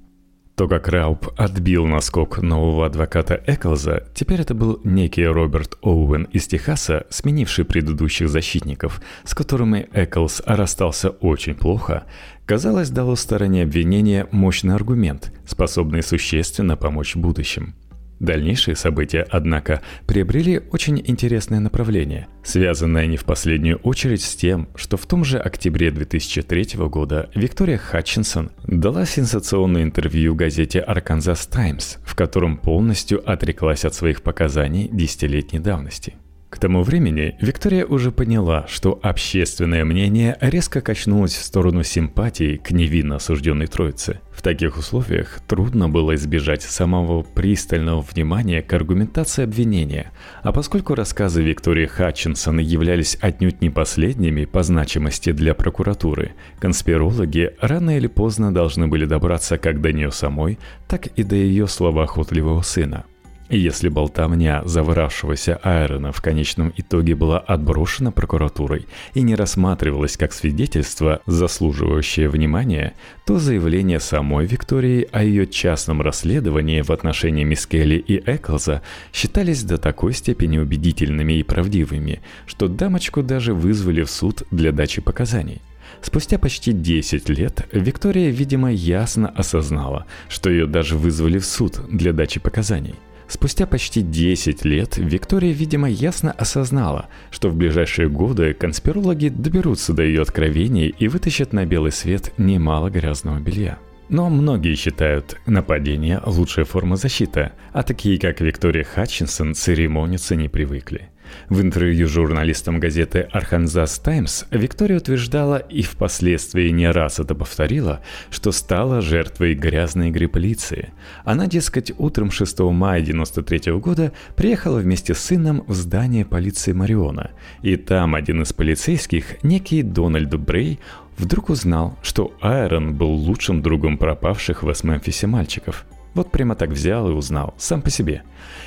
[0.54, 6.46] То, как Рауб отбил наскок нового адвоката Эклза, теперь это был некий Роберт Оуэн из
[6.46, 12.04] Техаса, сменивший предыдущих защитников, с которыми Эклз расстался очень плохо,
[12.44, 17.74] казалось, дало стороне обвинения мощный аргумент, способный существенно помочь в будущем.
[18.22, 24.96] Дальнейшие события, однако, приобрели очень интересное направление, связанное не в последнюю очередь с тем, что
[24.96, 32.14] в том же октябре 2003 года Виктория Хатчинсон дала сенсационное интервью газете Arkansas Times, в
[32.14, 36.14] котором полностью отреклась от своих показаний десятилетней давности.
[36.62, 43.16] Тому времени Виктория уже поняла, что общественное мнение резко качнулось в сторону симпатии к невинно
[43.16, 44.20] осужденной троице.
[44.30, 50.12] В таких условиях трудно было избежать самого пристального внимания к аргументации обвинения,
[50.44, 57.96] а поскольку рассказы Виктории Хатчинсон являлись отнюдь не последними по значимости для прокуратуры, конспирологи рано
[57.96, 63.04] или поздно должны были добраться как до нее самой, так и до ее словоохотливого сына–
[63.56, 71.20] если болтовня завравшегося Айрона в конечном итоге была отброшена прокуратурой и не рассматривалась как свидетельство,
[71.26, 72.94] заслуживающее внимания,
[73.26, 79.78] то заявления самой Виктории о ее частном расследовании в отношении Мискелли и Эклза считались до
[79.78, 85.60] такой степени убедительными и правдивыми, что дамочку даже вызвали в суд для дачи показаний–
[86.00, 92.12] Спустя почти 10 лет Виктория, видимо, ясно осознала, что ее даже вызвали в суд для
[92.12, 92.94] дачи показаний.
[93.32, 100.02] Спустя почти 10 лет Виктория, видимо, ясно осознала, что в ближайшие годы конспирологи доберутся до
[100.02, 103.78] ее откровений и вытащат на белый свет немало грязного белья.
[104.10, 111.08] Но многие считают нападение лучшая форма защиты, а такие, как Виктория Хатчинсон, церемониться не привыкли.
[111.48, 118.52] В интервью журналистам газеты «Арханзас Таймс» Виктория утверждала и впоследствии не раз это повторила, что
[118.52, 120.92] стала жертвой грязной игры полиции.
[121.24, 127.30] Она, дескать, утром 6 мая 93 года приехала вместе с сыном в здание полиции Мариона,
[127.62, 130.80] и там один из полицейских, некий Дональд Брей,
[131.18, 137.08] вдруг узнал, что Айрон был лучшим другом пропавших в Эс-Мемфисе мальчиков– вот прямо так взял
[137.08, 138.22] и узнал, сам по себе.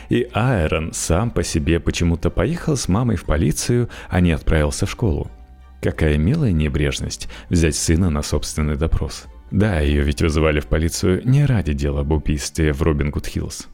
[0.09, 4.91] И Айрон сам по себе почему-то поехал с мамой в полицию, а не отправился в
[4.91, 5.29] школу.
[5.81, 9.25] Какая милая небрежность взять сына на собственный допрос.
[9.51, 13.67] Да, ее ведь вызывали в полицию не ради дела об убийстве в Робин Гуд Хиллз.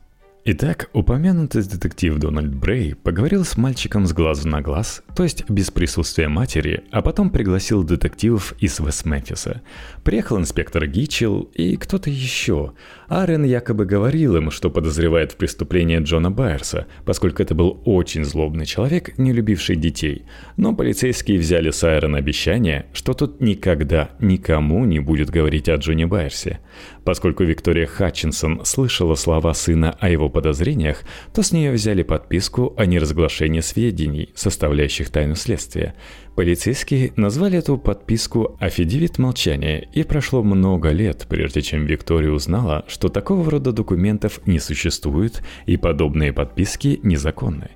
[0.44, 5.70] Итак, упомянутый детектив Дональд Брей поговорил с мальчиком с глазу на глаз, то есть без
[5.70, 9.62] присутствия матери, а потом пригласил детективов из Вест-Мемфиса.
[10.04, 12.74] Приехал инспектор Гичел и кто-то еще.
[13.12, 18.66] Арен якобы говорил им, что подозревает в преступлении Джона Байерса, поскольку это был очень злобный
[18.66, 20.24] человек, не любивший детей.
[20.56, 26.08] Но полицейские взяли с Айрена обещание, что тот никогда никому не будет говорить о Джоне
[26.08, 26.62] Байерсе.
[27.04, 31.04] Поскольку Виктория Хатчинсон слышала слова сына о его подозрениях,
[31.34, 35.96] то с нее взяли подписку о неразглашении сведений, составляющих тайну следствия.
[36.36, 43.10] Полицейские назвали эту подписку «Афидивит молчания», и прошло много лет, прежде чем Виктория узнала, что
[43.10, 47.72] такого рода документов не существует и подобные подписки незаконны.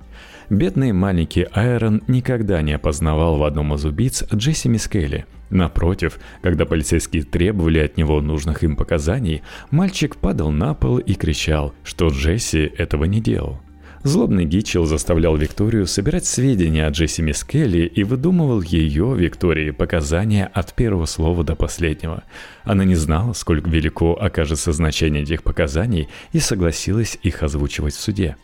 [0.48, 5.26] Бедный маленький Айрон никогда не опознавал в одном из убийц Джесси Мискелли.
[5.50, 11.74] Напротив, когда полицейские требовали от него нужных им показаний, мальчик падал на пол и кричал,
[11.84, 13.60] что Джесси этого не делал.
[14.06, 20.74] Злобный Гитчел заставлял Викторию собирать сведения о Джесси Мискелли и выдумывал ее, Виктории, показания от
[20.74, 22.22] первого слова до последнего.
[22.62, 28.36] Она не знала, сколько велико окажется значение этих показаний и согласилась их озвучивать в суде.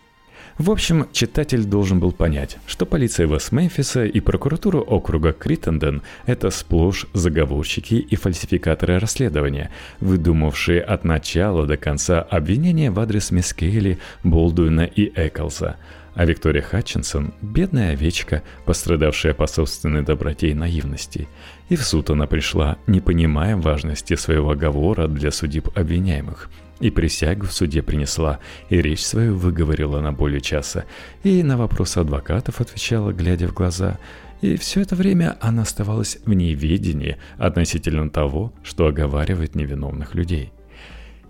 [0.58, 7.06] В общем, читатель должен был понять, что полиция Вест-Мемфиса и прокуратура округа Криттенден– это сплошь
[7.14, 15.10] заговорщики и фальсификаторы расследования, выдумавшие от начала до конца обвинения в адрес Мискейли, Болдуина и
[15.14, 15.76] Эклза.
[16.14, 21.26] А Виктория Хатчинсон– бедная овечка, пострадавшая по собственной доброте и наивности.
[21.70, 26.50] И в суд она пришла, не понимая важности своего оговора для судеб обвиняемых–
[26.80, 30.84] и присягу в суде принесла, и речь свою выговорила на более часа,
[31.22, 33.98] и на вопросы адвокатов отвечала, глядя в глаза,
[34.40, 40.52] и все это время она оставалась в неведении относительно того, что оговаривает невиновных людей.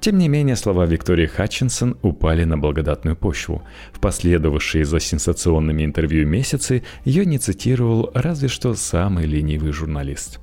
[0.01, 3.63] Тем не менее, слова Виктории Хатчинсон упали на благодатную почву.
[3.93, 10.41] В последовавшие за сенсационными интервью месяцы ее не цитировал разве что самый ленивый журналист.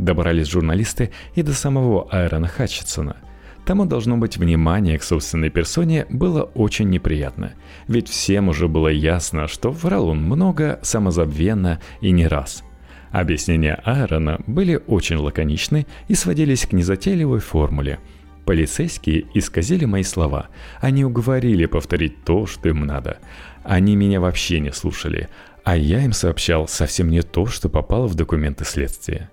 [0.00, 3.18] Добрались журналисты и до самого Айрона Хатчинсона–
[3.68, 7.52] Тому должно быть внимание к собственной персоне было очень неприятно,
[7.86, 12.64] ведь всем уже было ясно, что врал он много, самозабвенно и не раз.
[13.10, 17.98] Объяснения Аарона были очень лаконичны и сводились к незатейливой формуле.
[18.46, 20.48] Полицейские исказили мои слова.
[20.80, 23.18] Они уговорили повторить то, что им надо.
[23.64, 25.28] Они меня вообще не слушали,
[25.62, 29.30] а я им сообщал совсем не то, что попало в документы следствия.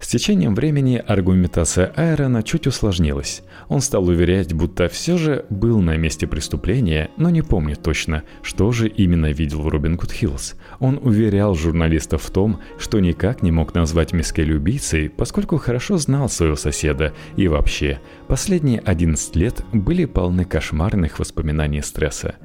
[0.00, 3.42] С течением времени аргументация Айрона чуть усложнилась.
[3.68, 8.70] Он стал уверять, будто все же был на месте преступления, но не помнит точно, что
[8.70, 10.54] же именно видел в Робин Гуд Хиллз.
[10.78, 16.28] Он уверял журналистов в том, что никак не мог назвать Мискель убийцей, поскольку хорошо знал
[16.28, 22.36] своего соседа и вообще, последние 11 лет были полны кошмарных воспоминаний стресса.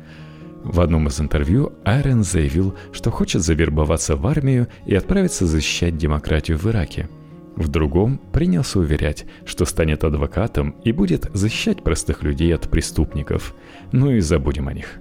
[0.64, 6.58] В одном из интервью Айрон заявил, что хочет завербоваться в армию и отправиться защищать демократию
[6.58, 7.10] в Ираке–
[7.56, 13.56] в другом принялся уверять, что станет адвокатом и будет защищать простых людей от преступников.
[13.92, 15.00] Ну и забудем о них.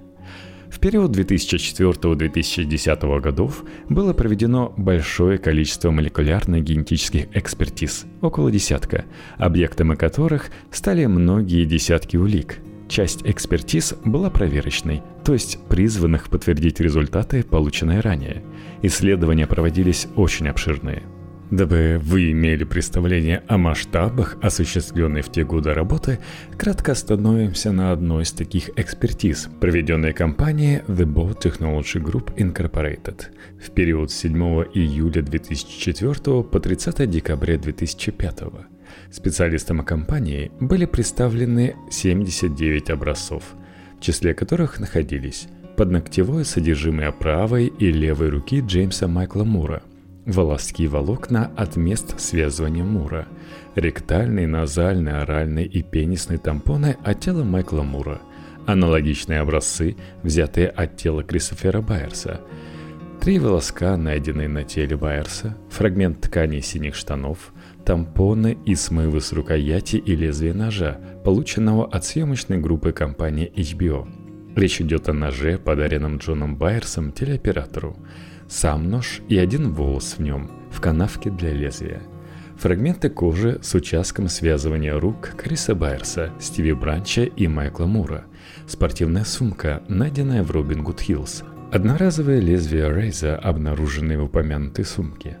[0.69, 9.05] В период 2004-2010 годов было проведено большое количество молекулярно-генетических экспертиз, около десятка,
[9.37, 12.57] объектами которых стали многие десятки улик.
[12.89, 18.41] Часть экспертиз была проверочной, то есть призванных подтвердить результаты, полученные ранее.
[18.81, 21.03] Исследования проводились очень обширные–
[21.53, 26.17] Дабы вы имели представление о масштабах осуществленной в те годы работы,
[26.57, 33.25] кратко остановимся на одной из таких экспертиз, проведенной компанией The Boat Technology Group Incorporated
[33.63, 34.35] в период с 7
[34.73, 38.39] июля 2004 по 30 декабря 2005.
[39.11, 43.43] Специалистам компании были представлены 79 образцов,
[43.99, 45.47] в числе которых находились
[45.77, 49.83] подногтевое содержимое правой и левой руки Джеймса Майкла Мура–
[50.25, 53.27] волоски волокна от мест связывания Мура,
[53.75, 58.21] ректальные, назальные, оральные и пенисные тампоны от тела Майкла Мура,
[58.65, 62.41] аналогичные образцы, взятые от тела Кристофера Байерса,
[63.19, 67.53] три волоска, найденные на теле Байерса, фрагмент ткани синих штанов,
[67.85, 74.07] тампоны и смывы с рукояти и лезвия ножа, полученного от съемочной группы компании HBO.
[74.55, 77.97] Речь идет о ноже, подаренном Джоном Байерсом телеоператору–
[78.47, 82.01] сам нож и один волос в нем, в канавке для лезвия.
[82.57, 88.25] Фрагменты кожи с участком связывания рук Криса Байерса, Стиви Бранча и Майкла Мура.
[88.67, 91.43] Спортивная сумка, найденная в Робин Гуд Хиллз.
[91.71, 95.37] Одноразовое лезвие Рейза, обнаруженное в упомянутой сумке.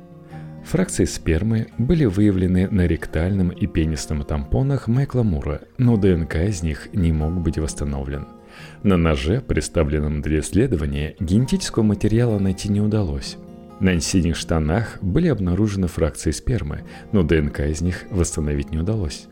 [0.65, 6.89] Фракции спермы были выявлены на ректальном и пенисном тампонах Майкла Мура, но ДНК из них
[6.93, 8.27] не мог быть восстановлен–
[8.83, 13.37] на ноже, представленном для исследования, генетического материала найти не удалось.
[13.79, 19.27] На синих штанах были обнаружены фракции спермы, но ДНК из них восстановить не удалось.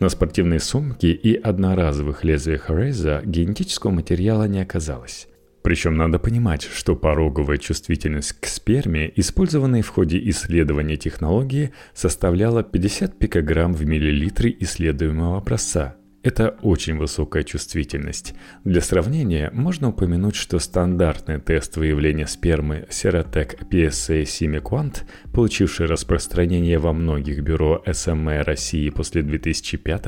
[0.00, 5.28] На спортивной сумке и одноразовых лезвиях Рейза генетического материала не оказалось.
[5.62, 13.16] Причем надо понимать, что пороговая чувствительность к сперме, использованной в ходе исследования технологии, составляла 50
[13.18, 18.34] пикограмм в миллилитре исследуемого образца– это очень высокая чувствительность.
[18.64, 25.02] Для сравнения, можно упомянуть, что стандартный тест выявления спермы Serotec PSA Simiquant,
[25.32, 30.06] получивший распространение во многих бюро СМЭ России после 2005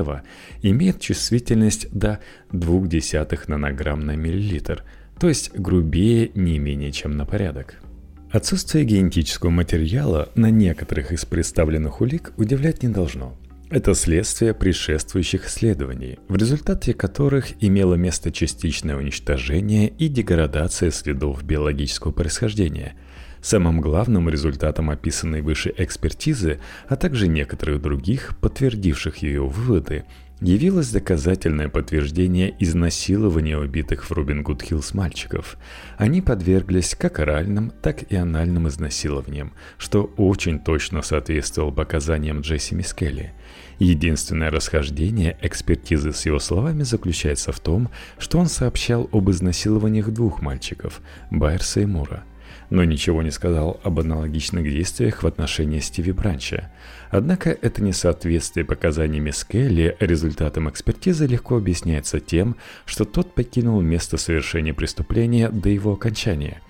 [0.63, 2.21] имеет чувствительность до
[2.53, 4.85] 0,2 нанограмм на миллилитр,
[5.19, 7.81] то есть грубее не менее чем на порядок.
[8.31, 13.37] Отсутствие генетического материала на некоторых из представленных улик удивлять не должно–
[13.75, 22.13] это следствие предшествующих исследований, в результате которых имело место частичное уничтожение и деградация следов биологического
[22.13, 22.95] происхождения.
[23.43, 30.05] Самым главным результатом описанной выше экспертизы, а также некоторых других, подтвердивших ее выводы,
[30.41, 35.57] явилось доказательное подтверждение изнасилования убитых в Робин Гуд Хиллз мальчиков.
[35.97, 43.33] Они подверглись как оральным, так и анальным изнасилованиям, что очень точно соответствовало показаниям Джесси Мискелли.
[43.79, 50.43] Единственное расхождение экспертизы с его словами заключается в том, что он сообщал об изнасилованиях двух
[50.43, 51.01] мальчиков–
[51.31, 52.25] Байерса и Мура–
[52.71, 56.73] но ничего не сказал об аналогичных действиях в отношении Стиви Бранча.
[57.11, 64.75] Однако это несоответствие показаниями Скелли результатам экспертизы легко объясняется тем, что тот покинул место совершения
[64.75, 66.61] преступления до его окончания.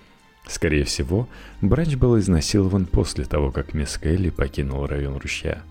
[0.47, 1.27] Скорее всего,
[1.61, 5.63] Бранч был изнасилован после того, как мисс Келли покинул район ручья.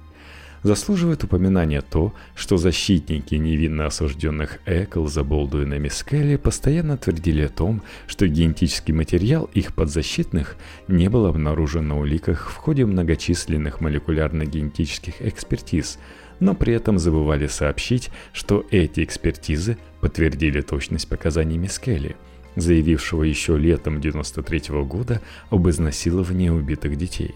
[0.65, 7.83] Заслуживает упоминания то, что защитники невинно осужденных Эклза, Болдуина и Мискелли постоянно твердили о том,
[8.07, 10.57] что генетический материал их подзащитных
[10.89, 15.99] не был обнаружен на уликах в ходе многочисленных молекулярно-генетических экспертиз,
[16.41, 22.17] но при этом забывали сообщить, что эти экспертизы подтвердили точность показаний Мискелли,
[22.57, 27.35] заявившего еще летом 1993 года об изнасиловании убитых детей.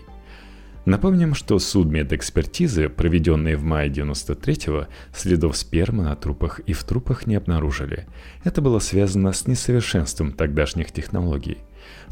[0.88, 7.34] Напомним, что судмедэкспертизы, проведенные в мае 93-го, следов спермы на трупах и в трупах не
[7.34, 8.06] обнаружили.
[8.42, 11.58] Это было связано с несовершенством тогдашних технологий.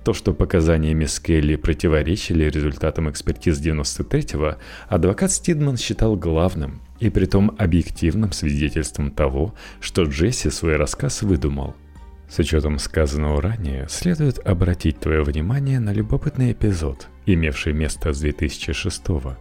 [0.04, 4.56] То, что показания мисс Келли противоречили результатам экспертиз 93-го,
[4.90, 11.74] адвокат Стидман считал главным и притом объективным свидетельством того, что Джесси свой рассказ выдумал–
[12.28, 19.08] с учетом сказанного ранее, следует обратить твое внимание на любопытный эпизод, имевший место с 2006
[19.08, 19.38] года.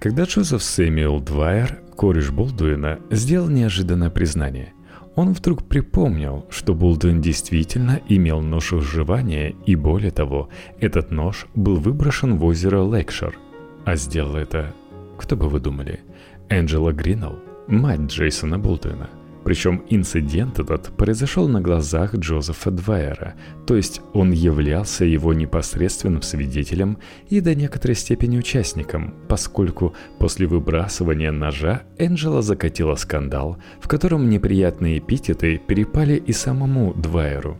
[0.00, 4.72] Когда Джозеф Сэмюэл Двайер, кореш Болдуина, сделал неожиданное признание.
[5.16, 11.74] Он вдруг припомнил, что Болдуин действительно имел нож выживания, и более того, этот нож был
[11.74, 13.36] выброшен в озеро Лейкшир.
[13.84, 14.72] А сделал это,
[15.18, 16.00] кто бы вы думали,
[16.48, 19.10] Энджела Гринелл, мать Джейсона Болдуина.
[19.48, 23.34] Причем инцидент этот произошел на глазах Джозефа Двайера,
[23.66, 26.98] то есть он являлся его непосредственным свидетелем
[27.30, 34.98] и до некоторой степени участником, поскольку после выбрасывания ножа Энджела закатила скандал, в котором неприятные
[34.98, 37.56] эпитеты перепали и самому Двайеру.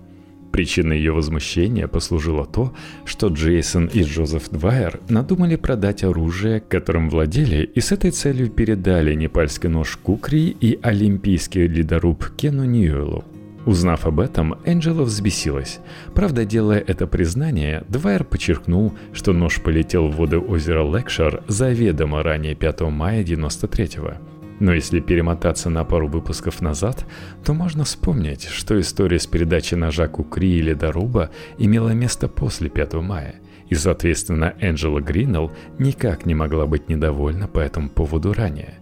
[0.53, 2.73] Причиной ее возмущения послужило то,
[3.05, 9.15] что Джейсон и Джозеф Двайер надумали продать оружие, которым владели, и с этой целью передали
[9.15, 13.25] непальский нож Кукри и олимпийский ледоруб Кену Ньюэлу.
[13.67, 15.81] Узнав об этом, Энджела взбесилась.
[16.15, 22.55] Правда, делая это признание, Двайер подчеркнул, что нож полетел в воды озера Лекшар заведомо ранее
[22.55, 24.15] 5 мая 93-го.
[24.61, 27.07] Но если перемотаться на пару выпусков назад,
[27.45, 32.95] то можно вспомнить, что история с передачей ножа Кукри или Даруба имела место после 5
[32.95, 33.37] мая,
[33.69, 38.75] и, соответственно, Энджела Гринелл никак не могла быть недовольна по этому поводу ранее.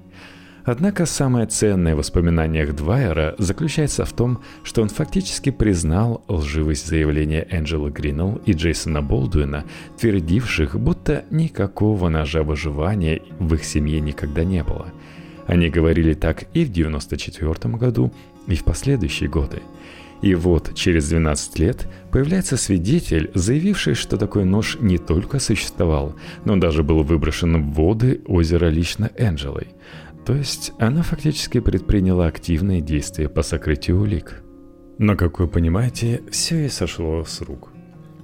[0.64, 7.46] Однако самое ценное в воспоминаниях Двайера заключается в том, что он фактически признал лживость заявления
[7.48, 9.64] Энджела Гринелл и Джейсона Болдуина,
[9.96, 14.86] твердивших, будто никакого ножа выживания в их семье никогда не было–
[15.46, 18.12] они говорили так и в 1994 году,
[18.46, 19.62] и в последующие годы.
[20.22, 26.56] И вот через 12 лет появляется свидетель, заявивший, что такой нож не только существовал, но
[26.56, 29.68] даже был выброшен в воды озера лично Энджелой.
[30.24, 34.42] То есть она фактически предприняла активные действия по сокрытию улик.
[34.98, 37.70] Но, как вы понимаете, все и сошло с рук–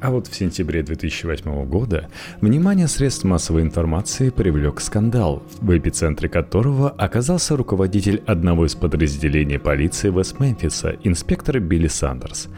[0.02, 2.08] а вот в сентябре 2008 года
[2.40, 10.10] внимание средств массовой информации привлек скандал, в эпицентре которого оказался руководитель одного из подразделений полиции
[10.10, 12.48] Вест-Мемфиса, инспектор Билли Сандерс.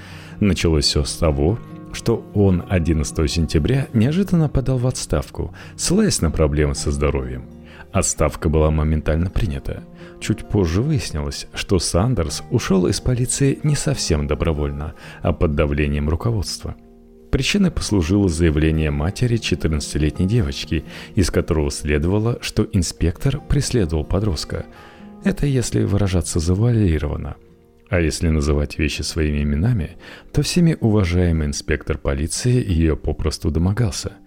[0.40, 1.58] Началось все с того,
[1.92, 7.44] что он 11 сентября неожиданно подал в отставку, ссылаясь на проблемы со здоровьем.
[7.92, 9.84] Отставка была моментально принята.
[10.18, 16.74] Чуть позже выяснилось, что Сандерс ушел из полиции не совсем добровольно, а под давлением руководства–
[17.34, 20.84] Причиной послужило заявление матери 14-летней девочки,
[21.16, 24.66] из которого следовало, что инспектор преследовал подростка.
[25.24, 27.34] Это если выражаться завуалированно.
[27.88, 29.96] А если называть вещи своими именами,
[30.32, 34.12] то всеми уважаемый инспектор полиции ее попросту домогался–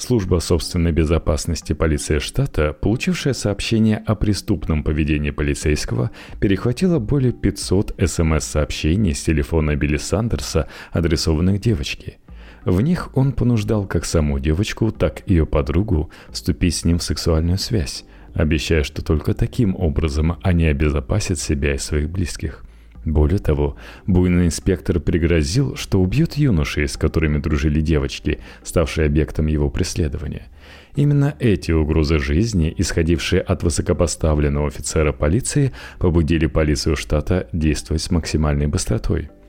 [0.00, 9.14] Служба собственной безопасности полиции штата, получившая сообщение о преступном поведении полицейского, перехватила более 500 СМС-сообщений
[9.14, 12.16] с телефона Билли Сандерса, адресованных девочке.
[12.64, 17.02] В них он понуждал как саму девочку, так и ее подругу вступить с ним в
[17.02, 18.04] сексуальную связь,
[18.34, 22.64] обещая, что только таким образом они обезопасят себя и своих близких.
[23.02, 29.70] Более того, буйный инспектор пригрозил, что убьет юношей, с которыми дружили девочки, ставшие объектом его
[29.70, 30.48] преследования.
[30.96, 38.66] Именно эти угрозы жизни, исходившие от высокопоставленного офицера полиции, побудили полицию штата действовать с максимальной
[38.66, 39.30] быстротой–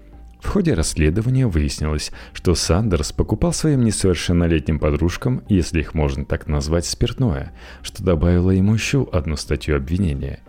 [0.41, 6.85] в ходе расследования выяснилось, что Сандерс покупал своим несовершеннолетним подружкам, если их можно так назвать,
[6.85, 10.39] спиртное, что добавило ему еще одну статью обвинения.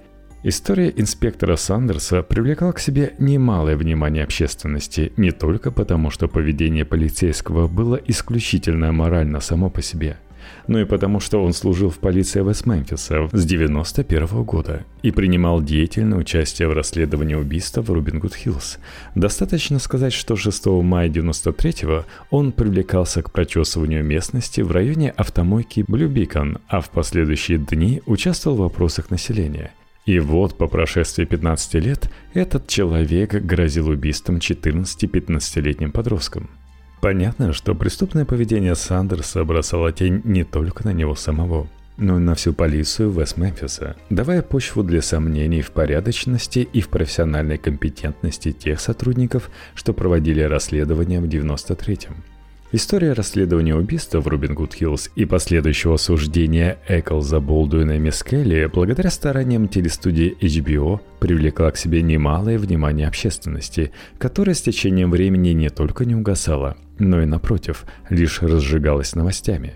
[0.44, 7.68] История инспектора Сандерса привлекла к себе немалое внимание общественности не только потому, что поведение полицейского
[7.68, 10.16] было исключительно морально само по себе–
[10.66, 16.18] но и потому, что он служил в полиции Вест-Мемфиса с 91 года и принимал деятельное
[16.18, 18.78] участие в расследовании убийства в Рубингуд-Хиллз.
[19.14, 26.08] Достаточно сказать, что 6 мая 93 он привлекался к прочесыванию местности в районе автомойки Блю
[26.08, 29.72] Бикон, а в последующие дни участвовал в вопросах населения–
[30.04, 36.50] и вот по прошествии 15 лет этот человек грозил убийством 14-15-летним подросткам–
[37.02, 42.36] Понятно, что преступное поведение Сандерса бросало тень не только на него самого, но и на
[42.36, 49.50] всю полицию Вест-Мемфиса, давая почву для сомнений в порядочности и в профессиональной компетентности тех сотрудников,
[49.74, 52.22] что проводили расследование в 93-м.
[52.74, 59.10] История расследования убийства в Рубин Гуд Хиллз и последующего осуждения Эклза Болдуина и Мискелли благодаря
[59.10, 66.06] стараниям телестудии HBO привлекла к себе немалое внимание общественности, которая с течением времени не только
[66.06, 69.74] не угасала, но и напротив, лишь разжигалась новостями.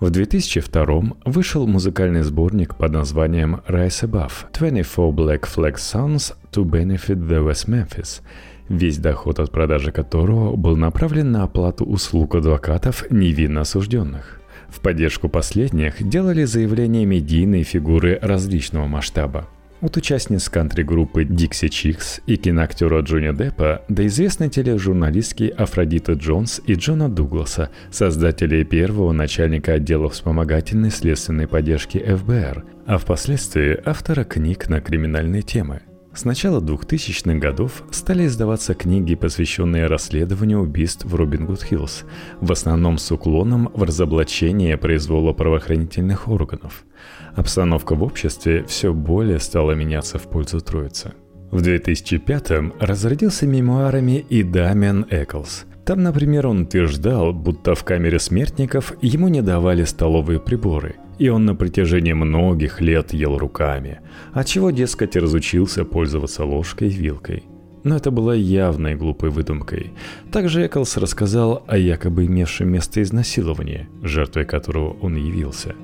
[0.00, 7.18] В 2002 вышел музыкальный сборник под названием Rise Above– 24 Black Flag Songs to Benefit
[7.26, 8.20] the West Memphis–
[8.68, 14.40] весь доход от продажи которого был направлен на оплату услуг адвокатов невинно осужденных.
[14.68, 19.48] В поддержку последних делали заявления медийные фигуры различного масштаба.
[19.84, 26.72] От участниц кантри-группы Dixie Chicks и киноактера Джонни Деппа до известной тележурналистки Афродиты Джонс и
[26.72, 34.70] Джона Дугласа, создателя и первого начальника отдела вспомогательной следственной поддержки ФБР, а впоследствии автора книг
[34.70, 35.82] на криминальные темы–
[36.14, 42.04] с начала 2000-х годов стали издаваться книги, посвященные расследованию убийств в Робингуд-Хиллз,
[42.40, 46.84] в основном с уклоном в разоблачение произвола правоохранительных органов.
[47.34, 51.14] Обстановка в обществе все более стала меняться в пользу Троицы.
[51.50, 58.94] В 2005-м разродился мемуарами и Дамиан Эклс, Там, например, он утверждал, будто в камере смертников
[59.02, 64.00] ему не давали столовые приборы, и он на протяжении многих лет ел руками,
[64.32, 67.44] отчего, дескать, разучился пользоваться ложкой и вилкой–
[67.84, 69.92] но это была явной глупой выдумкой.
[70.32, 75.74] Также Эклс рассказал о якобы имевшем место изнасиловании, жертвой которого он явился.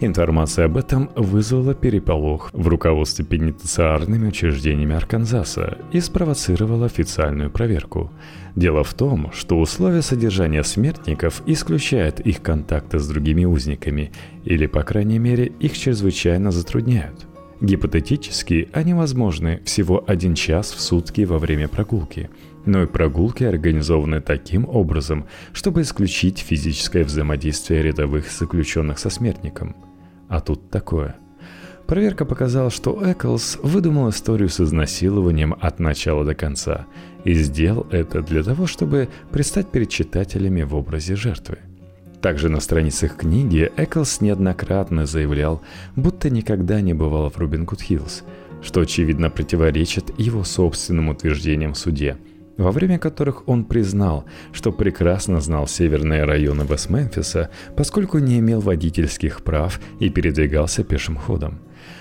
[0.00, 8.10] Информация об этом вызвала переполох в руководстве пенитенциарными учреждениями Арканзаса и спровоцировала официальную проверку.
[8.56, 14.12] Дело в том, что условия содержания смертников исключают их контакты с другими узниками,
[14.44, 17.26] или, по крайней мере, их чрезвычайно затрудняют.
[17.60, 22.30] Гипотетически они возможны всего один час в сутки во время прогулки,
[22.64, 29.76] но и прогулки организованы таким образом, чтобы исключить физическое взаимодействие рядовых заключенных со смертником.
[30.28, 31.16] А тут такое.
[31.90, 36.86] Проверка показала, что Эклс выдумал историю с изнасилованием от начала до конца
[37.24, 41.58] и сделал это для того, чтобы предстать перед читателями в образе жертвы.
[42.22, 45.62] Также на страницах книги Эклс неоднократно заявлял,
[45.96, 48.22] будто никогда не бывал в Робин Гуд Хиллз,
[48.62, 52.18] что очевидно противоречит его собственным утверждениям в суде,
[52.56, 59.42] во время которых он признал, что прекрасно знал северные районы Вест-Мемфиса, поскольку не имел водительских
[59.42, 61.58] прав и передвигался пешим ходом.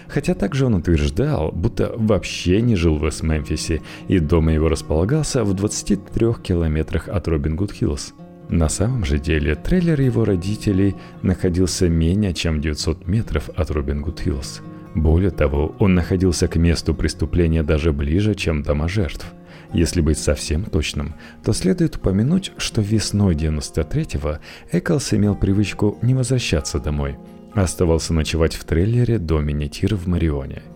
[0.09, 5.53] Хотя также он утверждал, будто вообще не жил в Вест-Мемфисе, и дом его располагался в
[5.53, 8.13] 23 километрах от Робин Гуд Хиллз–
[8.49, 14.21] на самом же деле, трейлер его родителей находился менее чем 900 метров от Робин Гуд
[14.21, 14.61] Хиллз.
[14.95, 19.25] Более того, он находился к месту преступления даже ближе, чем дома жертв.
[19.71, 24.39] Если быть совсем точным, то следует упомянуть, что весной 93-го
[24.71, 27.17] Эклс имел привычку не возвращаться домой,
[27.53, 30.63] оставался ночевать в трейлере доме Нетир в Марионе–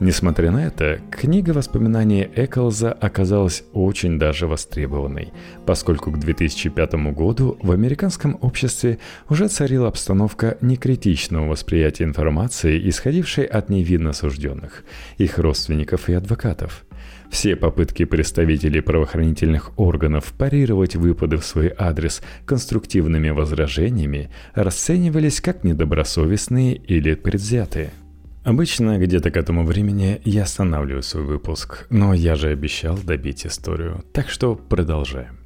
[0.00, 5.32] Несмотря на это, книга воспоминаний Эклза оказалась очень даже востребованной,
[5.66, 8.98] поскольку к 2005 году в американском обществе
[9.28, 14.84] уже царила обстановка некритичного восприятия информации, исходившей от невинно осужденных,
[15.16, 16.84] их родственников и адвокатов.
[17.30, 26.74] Все попытки представителей правоохранительных органов парировать выпады в свой адрес конструктивными возражениями расценивались как недобросовестные
[26.76, 27.90] или предвзятые–
[28.48, 34.02] Обычно где-то к этому времени я останавливаю свой выпуск, но я же обещал добить историю,
[34.14, 35.38] так что продолжаем.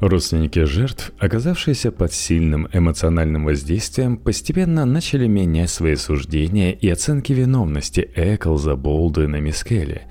[0.00, 8.10] Родственники жертв, оказавшиеся под сильным эмоциональным воздействием, постепенно начали менять свои суждения и оценки виновности
[8.14, 10.02] Эклза, Болдуина и Мискелли.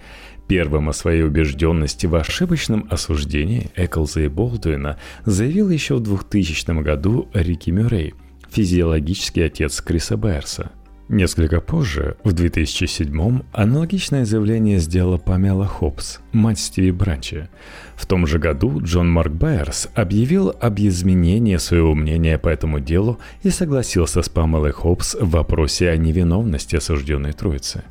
[0.50, 7.30] Первым о своей убежденности в ошибочном осуждении Эклза и Болдуина заявил еще в 2000 году
[7.34, 8.16] Рики Мюррей,
[8.50, 10.72] физиологический отец Криса Байерса–
[11.10, 17.50] Несколько позже, в 2007-м, аналогичное заявление сделала Памела Хопс, мать Стиви Бранча.
[17.96, 23.18] В том же году Джон Марк Байерс объявил об изменении своего мнения по этому делу
[23.42, 27.84] и согласился с Памелой Хопс в вопросе о невиновности осужденной троицы.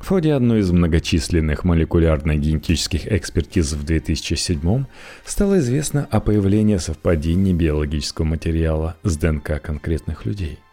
[0.00, 4.84] В ходе одной из многочисленных молекулярно-генетических экспертиз в 2007
[5.24, 10.58] стало известно о появлении совпадений биологического материала с ДНК конкретных людей–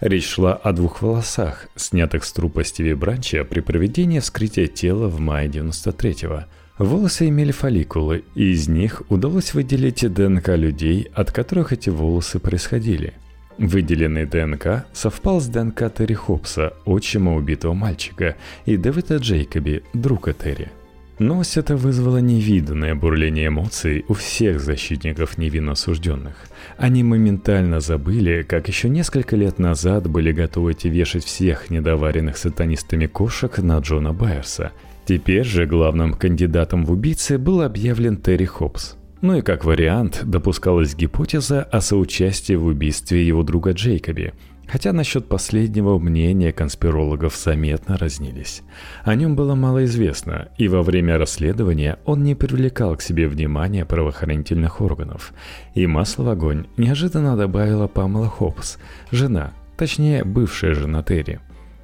[0.00, 5.20] Речь шла о двух волосах, снятых с трупа Стиви Бранча при проведении вскрытия тела в
[5.20, 6.44] мае 93-го.
[6.78, 13.12] Волосы имели фолликулы, и из них удалось выделить ДНК людей, от которых эти волосы происходили.
[13.60, 20.68] Выделенный ДНК совпал с ДНК Терри Хопса, отчима убитого мальчика, и Дэвида Джейкоби, друга Терри–
[21.20, 26.34] Новость эта вызвала невиданное бурление эмоций у всех защитников невинно осужденных.
[26.78, 33.58] Они моментально забыли, как еще несколько лет назад были готовы вешать всех недоваренных сатанистами кошек
[33.58, 34.72] на Джона Байерса.
[35.04, 38.96] Теперь же главным кандидатом в убийцы был объявлен Терри Хопс.
[39.20, 44.32] Ну и как вариант допускалась гипотеза о соучастии в убийстве его друга Джейкоби–
[44.70, 48.62] Хотя насчет последнего мнения конспирологов заметно разнились.
[49.02, 53.84] О нем было мало известно, и во время расследования он не привлекал к себе внимания
[53.84, 55.32] правоохранительных органов.
[55.74, 58.78] И масло в огонь неожиданно добавила Памела Хопс,
[59.10, 61.40] жена, точнее бывшая жена Терри.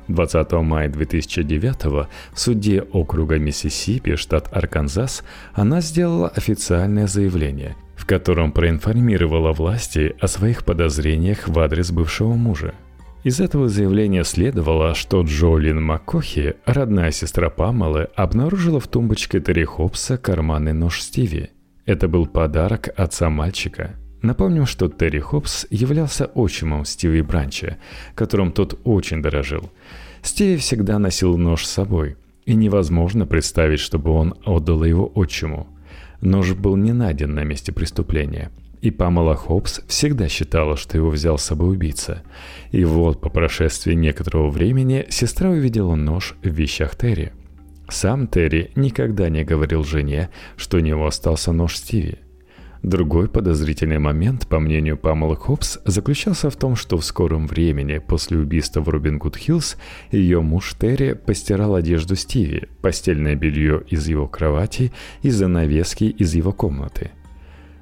[0.08, 8.52] 20 мая 2009 в суде округа Миссисипи, штат Арканзас, она сделала официальное заявление– в котором
[8.52, 12.74] проинформировала власти о своих подозрениях в адрес бывшего мужа.
[13.24, 20.16] Из этого заявления следовало, что Джолин Маккохи, родная сестра Памелы, обнаружила в тумбочке Терри Хопса
[20.16, 21.50] карманный нож Стиви.
[21.86, 23.96] Это был подарок отца мальчика.
[24.22, 27.78] Напомним, что Терри Хопс являлся отчимом Стиви Бранча,
[28.14, 29.70] которым тот очень дорожил.
[30.22, 35.68] Стиви всегда носил нож с собой, и невозможно представить, чтобы он отдал его отчиму–
[36.20, 38.50] Нож был не найден на месте преступления.
[38.80, 42.22] И Памела Хопс всегда считала, что его взял с собой убийца.
[42.70, 47.32] И вот по прошествии некоторого времени сестра увидела нож в вещах Терри.
[47.88, 52.18] Сам Терри никогда не говорил жене, что у него остался нож Стиви.
[52.82, 58.38] Другой подозрительный момент, по мнению Памелы Хопс, заключался в том, что в скором времени после
[58.38, 59.76] убийства в Робин Гуд Хиллз
[60.10, 66.52] ее муж Терри постирал одежду Стиви, постельное белье из его кровати и занавески из его
[66.52, 67.10] комнаты.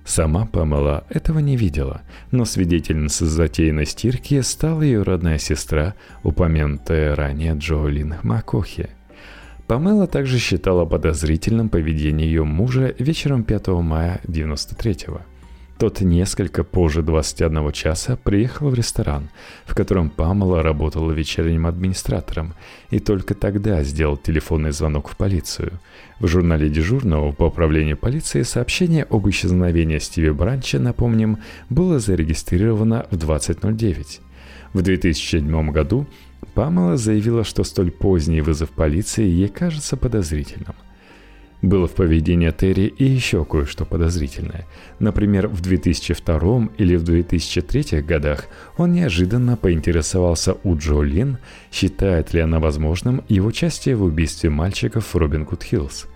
[0.05, 7.55] Сама Памела этого не видела, но свидетельницей затеянной стирки стала ее родная сестра, упомянутая ранее
[7.57, 8.91] Джоэлин Макохи–
[9.75, 15.23] Памела также считала подозрительным поведение ее мужа вечером 5 мая 93-го.
[15.81, 19.31] Тот несколько позже 21 часа приехал в ресторан,
[19.67, 22.55] в котором Памела работала вечерним администратором,
[22.91, 25.81] и только тогда сделал телефонный звонок в полицию.
[26.21, 33.17] В журнале дежурного по управлению полиции сообщение об исчезновении Стиви Бранча, напомним, было зарегистрировано в
[33.17, 34.21] 20.09.
[34.73, 36.07] В 2007 году
[36.55, 40.75] Памела заявила, что столь поздний вызов полиции ей кажется подозрительным.
[41.63, 44.67] Было в поведении Терри и еще кое-что подозрительное.
[44.99, 51.39] Например, в 2002 или в 2003 годах он неожиданно поинтересовался у Джолин,
[51.73, 56.07] считает ли она возможным его участие в убийстве мальчиков в Робин Гуд Хиллз.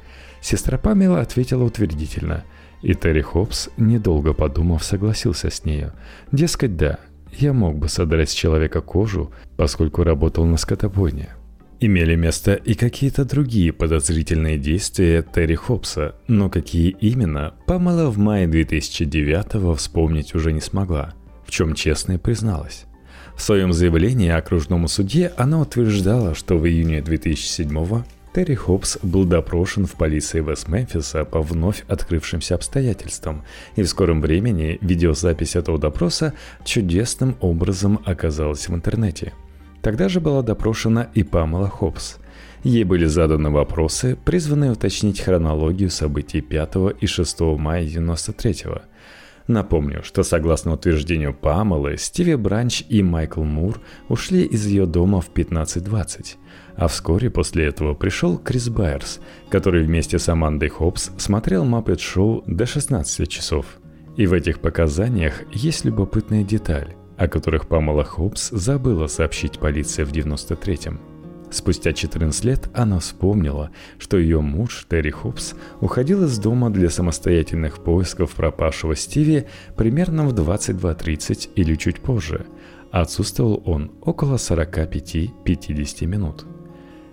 [0.42, 2.44] Сестра Памела ответила утвердительно,
[2.82, 5.92] и Терри Хопс, недолго подумав, согласился с нею.
[6.30, 6.98] Дескать, да,
[7.32, 11.30] я мог бы содрать с человека кожу, поскольку работал на скотобойне.
[11.80, 18.48] Имели место и какие-то другие подозрительные действия Терри Хопса, но какие именно, Памела в мае
[18.48, 21.14] 2009 вспомнить уже не смогла,
[21.46, 22.86] в чем честно и призналась.
[23.36, 28.02] В своем заявлении окружному судье она утверждала, что в июне 2007
[28.38, 33.42] Терри Хопс был допрошен в полиции Вест-Мемфиса по вновь открывшимся обстоятельствам,
[33.74, 36.34] и в скором времени видеозапись этого допроса
[36.64, 39.32] чудесным образом оказалась в интернете.
[39.82, 42.18] Тогда же была допрошена и Памела Хопс.
[42.62, 48.82] Ей были заданы вопросы, призванные уточнить хронологию событий 5 и 6 мая 93 -го.
[49.48, 55.30] Напомню, что согласно утверждению Памелы, Стиви Бранч и Майкл Мур ушли из ее дома в
[55.30, 56.36] 15.20.
[56.78, 59.18] А вскоре после этого пришел Крис Байерс,
[59.50, 63.66] который вместе с Амандой Хопс смотрел Muppet Шоу до 16 часов.
[64.16, 70.12] И в этих показаниях есть любопытная деталь, о которых Памела Хопс забыла сообщить полиции в
[70.12, 71.00] 93-м.
[71.50, 77.82] Спустя 14 лет она вспомнила, что ее муж Терри Хопс уходил из дома для самостоятельных
[77.82, 82.46] поисков пропавшего Стиви примерно в 22.30 или чуть позже.
[82.92, 86.46] Отсутствовал он около 45-50 минут.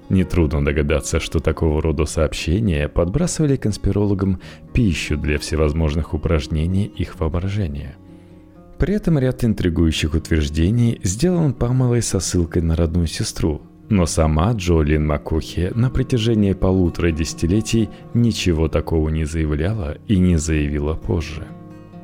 [0.09, 4.39] Нетрудно догадаться, что такого рода сообщения подбрасывали конспирологам
[4.73, 7.95] пищу для всевозможных упражнений их воображения.
[8.77, 15.07] При этом ряд интригующих утверждений сделан Памелой со ссылкой на родную сестру, но сама Джолин
[15.07, 21.47] Макухи на протяжении полутора десятилетий ничего такого не заявляла и не заявила позже.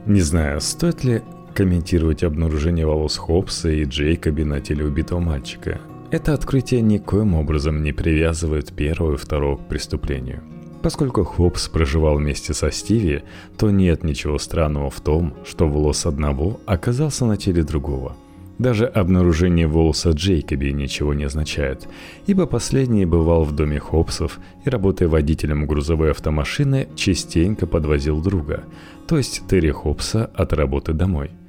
[0.05, 1.21] Не знаю, стоит ли
[1.53, 5.81] комментировать обнаружение волос Хопса и Джейкоби на теле убитого мальчика.
[6.11, 10.43] Это открытие никоим образом не привязывает первого и второго к преступлению.
[10.81, 13.23] Поскольку Хопс проживал вместе со Стиви,
[13.57, 18.17] то нет ничего странного в том, что волос одного оказался на теле другого.
[18.57, 21.87] Даже обнаружение волоса Джейкоби ничего не означает,
[22.27, 28.65] ибо последний бывал в доме Хопсов и, работая водителем грузовой автомашины, частенько подвозил друга,
[29.07, 31.31] то есть Терри Хопса от работы домой–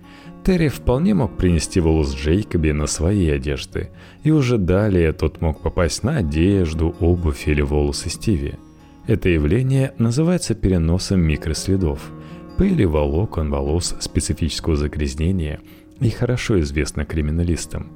[0.45, 3.91] Терри вполне мог принести волос Джейкоби на свои одежды,
[4.25, 8.55] и уже далее тот мог попасть на одежду, обувь или волосы Стиви.
[9.07, 12.11] Это явление называется переносом микроследов,
[12.59, 15.61] пыли волокон волос специфического загрязнения
[16.01, 17.93] и хорошо известно криминалистам.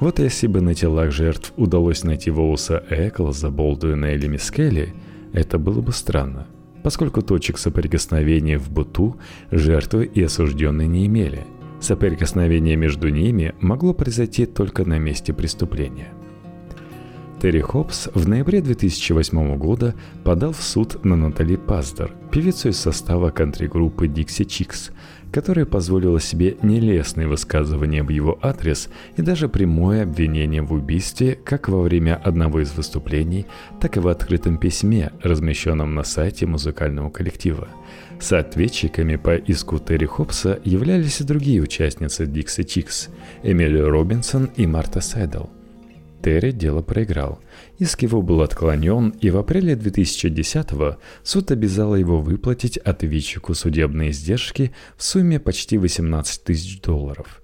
[0.00, 4.94] Вот если бы на телах жертв удалось найти волосы Эклза, Болдуина или Мискелли,
[5.34, 6.46] это было бы странно,
[6.82, 9.18] поскольку точек соприкосновения в быту
[9.50, 11.44] жертвы и осужденные не имели–
[11.80, 16.12] Соприкосновение между ними могло произойти только на месте преступления.
[17.40, 23.30] Терри Хопс в ноябре 2008 года подал в суд на Натали Паздер, певицу из состава
[23.30, 24.92] кантри-группы Dixie Chicks,
[25.32, 31.70] которая позволила себе нелестные высказывания в его адрес и даже прямое обвинение в убийстве как
[31.70, 33.46] во время одного из выступлений,
[33.80, 37.68] так и в открытом письме, размещенном на сайте музыкального коллектива–
[38.20, 43.08] Соответчиками по иску Терри Хопса являлись и другие участницы Dixie Chicks–
[43.42, 45.46] Эмилия Робинсон и Марта Сайдл.
[46.22, 47.40] Терри дело проиграл.
[47.78, 54.72] Иск его был отклонен, и в апреле 2010-го суд обязал его выплатить ответчику судебные издержки
[54.98, 57.40] в сумме почти 18 тысяч долларов.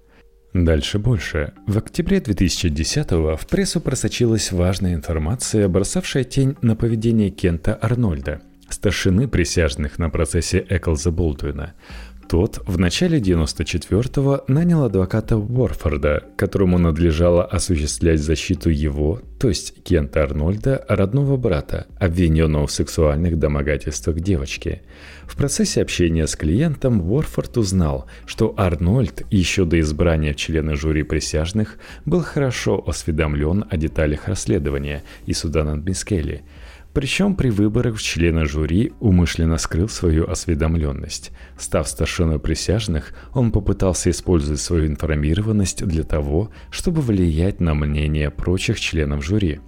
[0.53, 1.55] Дальше больше.
[1.66, 9.28] В октябре 2010-го в прессу просочилась важная информация, бросавшая тень на поведение Кента Арнольда, старшины
[9.28, 11.74] присяжных на процессе Эклза Болдуина.
[12.28, 20.24] Тот в начале 94-го нанял адвоката Уорфорда, которому надлежало осуществлять защиту его, то есть Кента
[20.24, 24.82] Арнольда, родного брата, обвиненного в сексуальных домогательствах девочки.
[25.28, 31.78] В процессе общения с клиентом Уорфорд узнал, что Арнольд еще до избрания в жюри присяжных
[32.06, 36.42] был хорошо осведомлен о деталях расследования и суда над Мискелли–
[36.97, 41.30] причем при выборах в члены жюри умышленно скрыл свою осведомленность.
[41.59, 48.80] Став старшиной присяжных, он попытался использовать свою информированность для того, чтобы влиять на мнение прочих
[48.80, 49.61] членов жюри.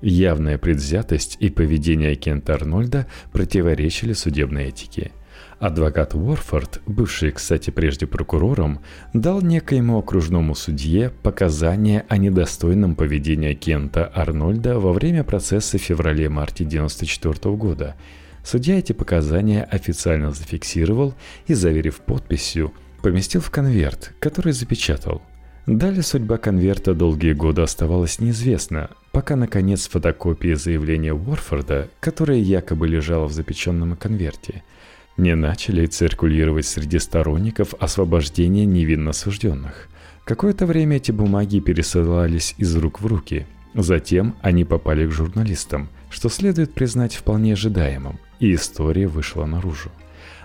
[0.00, 5.12] Явная предвзятость и поведение Кента Арнольда противоречили судебной этике–
[5.62, 8.80] Адвокат Уорфорд, бывший, кстати, прежде прокурором,
[9.14, 16.64] дал некоему окружному судье показания о недостойном поведении Кента Арнольда во время процесса в феврале-марте
[16.64, 17.94] 1994 года.
[18.42, 21.14] Судья эти показания официально зафиксировал
[21.46, 25.22] и, заверив подписью, поместил в конверт, который запечатал.
[25.68, 33.26] Далее судьба конверта долгие годы оставалась неизвестна, пока, наконец, фотокопия заявления Уорфорда, которая якобы лежала
[33.26, 34.64] в запеченном конверте–
[35.16, 39.88] не начали циркулировать среди сторонников освобождения невинно осужденных.
[40.24, 43.46] Какое-то время эти бумаги пересылались из рук в руки.
[43.74, 49.90] Затем они попали к журналистам, что следует признать вполне ожидаемым, и история вышла наружу.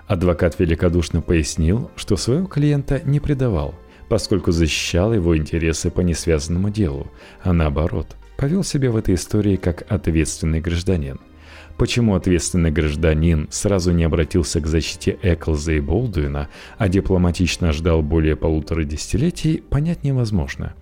[0.08, 3.76] Адвокат великодушно пояснил, что своего клиента не предавал,
[4.08, 7.12] поскольку защищал его интересы по несвязанному делу,
[7.44, 11.20] а наоборот, повел себя в этой истории как ответственный гражданин–
[11.78, 16.50] Почему ответственный гражданин сразу не обратился к защите Эклза и Болдуина,
[16.80, 20.74] а дипломатично ждал более полутора десятилетий, понять невозможно.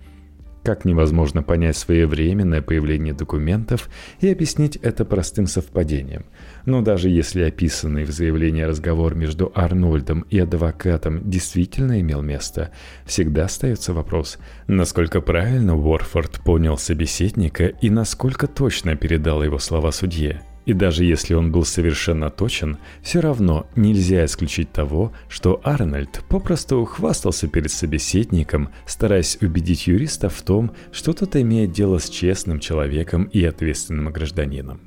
[0.64, 3.90] Как невозможно понять своевременное появление документов
[4.20, 6.24] и объяснить это простым совпадением.
[6.64, 12.70] Но даже если описанный в заявлении разговор между Арнольдом и адвокатом действительно имел место,
[13.04, 20.42] всегда остается вопрос, насколько правильно Уорфорд понял собеседника и насколько точно передал его слова судье.
[20.66, 26.84] И даже если он был совершенно точен, все равно нельзя исключить того, что Арнольд попросту
[26.84, 33.24] хвастался перед собеседником, стараясь убедить юриста в том, что тот имеет дело с честным человеком
[33.24, 34.80] и ответственным гражданином.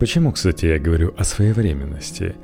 [0.00, 2.34] Почему, кстати, я говорю о своевременности?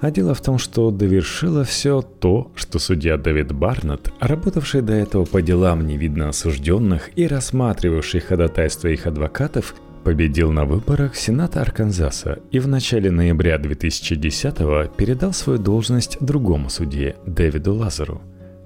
[0.00, 5.24] А дело в том, что довершило все то, что судья Дэвид Барнетт, работавший до этого
[5.24, 9.74] по делам невидно осужденных и рассматривавший ходатайства их адвокатов,
[10.04, 17.16] победил на выборах Сената Арканзаса и в начале ноября 2010-го передал свою должность другому судье,
[17.26, 18.20] Дэвиду Лазару.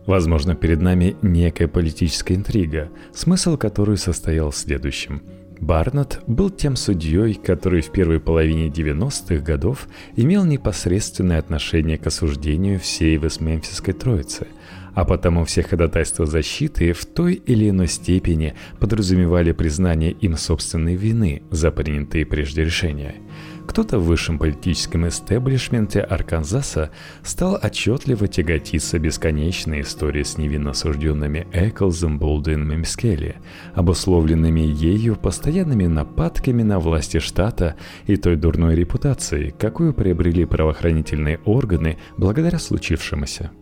[0.04, 5.22] Возможно, перед нами некая политическая интрига, смысл которой состоял в следующем.
[5.60, 12.80] Барнетт был тем судьей, который в первой половине 90-х годов имел непосредственное отношение к осуждению
[12.80, 14.48] всей Вестмемфисской троицы–
[14.98, 21.44] а потому все ходатайства защиты в той или иной степени подразумевали признание им собственной вины
[21.52, 23.14] за принятые прежде решения.
[23.68, 26.90] Кто-то в высшем политическом эстеблишменте Арканзаса
[27.22, 33.36] стал отчетливо тяготиться бесконечной историей с невинно осужденными Эклзом, Болдуином и Мискелли,
[33.74, 37.76] обусловленными ею постоянными нападками на власти штата
[38.08, 43.52] и той дурной репутацией, какую приобрели правоохранительные органы благодаря случившемуся.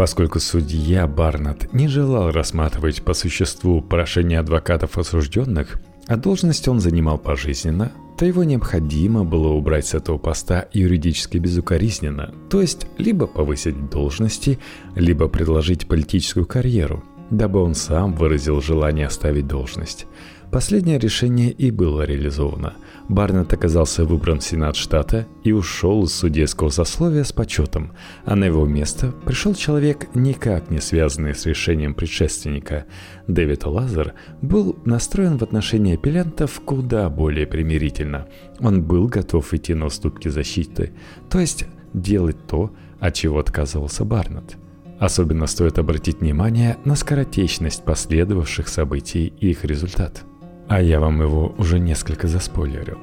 [0.00, 7.18] Поскольку судья Барнетт не желал рассматривать по существу прошение адвокатов осужденных, а должность он занимал
[7.18, 13.90] пожизненно, то его необходимо было убрать с этого поста юридически безукоризненно, то есть либо повысить
[13.90, 14.58] должности,
[14.94, 20.06] либо предложить политическую карьеру, дабы он сам выразил желание оставить должность.
[20.50, 22.72] Последнее решение и было реализовано.
[23.10, 27.90] Барнетт оказался выбран в Сенат штата и ушел из судейского сословия с почетом,
[28.24, 32.84] а на его место пришел человек, никак не связанный с решением предшественника.
[33.26, 38.28] Дэвид Лазер был настроен в отношении апеллянтов куда более примирительно.
[38.60, 40.92] Он был готов идти на уступки защиты,
[41.28, 44.56] то есть делать то, от чего отказывался Барнетт.
[45.00, 50.22] Особенно стоит обратить внимание на скоротечность последовавших событий и их результат–
[50.70, 52.96] а я вам его уже несколько заспойлерил.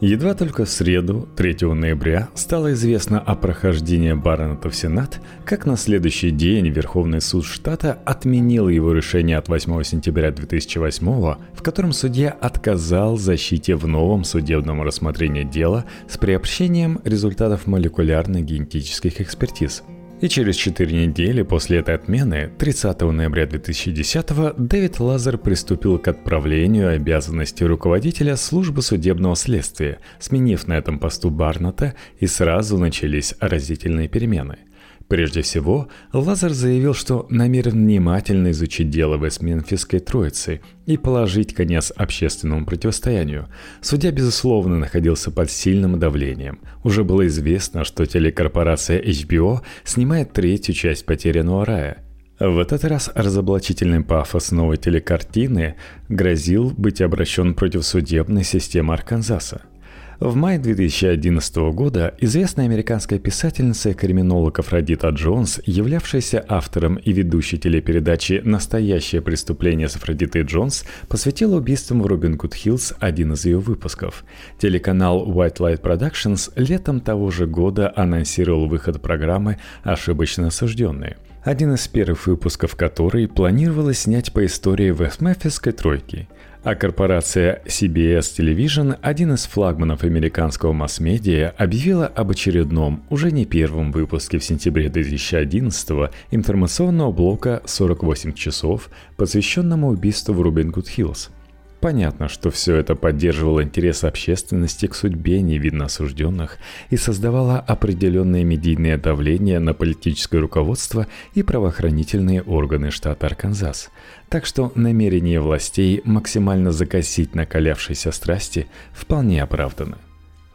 [0.00, 5.76] Едва только в среду, 3 ноября, стало известно о прохождении Барнета в Сенат, как на
[5.76, 12.30] следующий день Верховный суд штата отменил его решение от 8 сентября 2008, в котором судья
[12.30, 19.84] отказал защите в новом судебном рассмотрении дела с приобщением результатов молекулярных генетических экспертиз–
[20.20, 26.94] и через 4 недели после этой отмены, 30 ноября 2010 Дэвид Лазер приступил к отправлению
[26.94, 34.58] обязанностей руководителя службы судебного следствия, сменив на этом посту Барната, и сразу начались разительные перемены–
[35.14, 42.66] Прежде всего, Лазар заявил, что намерен внимательно изучить дело Вестминфисской Троицы и положить конец общественному
[42.66, 43.46] противостоянию.
[43.80, 46.58] Судья, безусловно, находился под сильным давлением.
[46.82, 51.98] Уже было известно, что телекорпорация HBO снимает третью часть «Потерянного рая»,
[52.40, 55.76] в этот раз разоблачительный пафос новой телекартины
[56.08, 59.62] грозил быть обращен против судебной системы Арканзаса–
[60.20, 67.58] в мае 2011 года известная американская писательница и криминолог Афродита Джонс, являвшаяся автором и ведущей
[67.58, 73.58] телепередачи «Настоящее преступление» с Афродитой Джонс, посвятила убийствам в Робин Гуд Хиллз один из ее
[73.58, 74.24] выпусков.
[74.58, 81.88] Телеканал White Light Productions летом того же года анонсировал выход программы «Ошибочно осужденные», один из
[81.88, 86.28] первых выпусков которой планировалось снять по истории Вестмефисской тройки–
[86.64, 93.92] а корпорация CBS Television, один из флагманов американского масс-медиа, объявила об очередном, уже не первом
[93.92, 101.28] выпуске в сентябре 2011 информационного блока «48 часов», посвященному убийству в Рубингуд-Хиллз–
[101.84, 106.56] Понятно, что все это поддерживало интерес общественности к судьбе невинно осужденных
[106.88, 113.90] и создавало определенное медийное давление на политическое руководство и правоохранительные органы штата Арканзас.
[114.30, 119.98] Так что намерение властей максимально закосить накалявшиеся страсти вполне оправдано.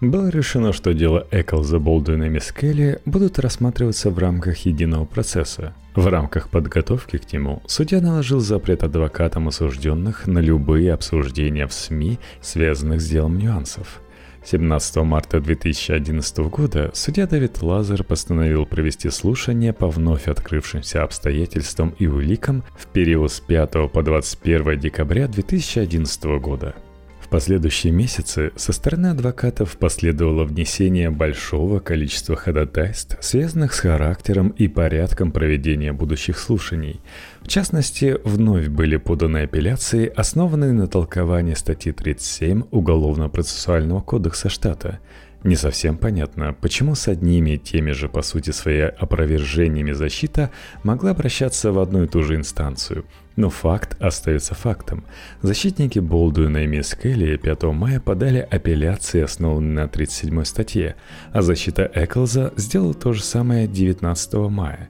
[0.02, 5.74] Было решено, что дело Эклза, Болдуина и Мискелли будут рассматриваться в рамках единого процесса.
[5.94, 12.18] В рамках подготовки к нему судья наложил запрет адвокатам осужденных на любые обсуждения в СМИ,
[12.40, 14.00] связанных с делом нюансов.
[14.46, 22.08] 17 марта 2011 года судья Давид Лазер постановил провести слушание по вновь открывшимся обстоятельствам и
[22.08, 26.74] уликам в период с 5 по 21 декабря 2011 года–
[27.30, 35.32] последующие месяцы со стороны адвокатов последовало внесение большого количества ходатайств, связанных с характером и порядком
[35.32, 37.02] проведения будущих слушаний.
[37.42, 45.00] В частности, вновь были поданы апелляции, основанные на толковании статьи 37 Уголовно-процессуального кодекса штата–
[45.44, 50.52] не совсем понятно, почему с одними и теми же, по сути, своими опровержениями защита
[50.84, 53.06] могла обращаться в одну и ту же инстанцию.
[53.38, 55.06] Но факт остается фактом.
[55.42, 60.98] Защитники Болдуина и Мисс Келли 5 мая подали апелляции, основанные на 37 статье,
[61.32, 64.90] а защита Эклза сделала то же самое 19 мая.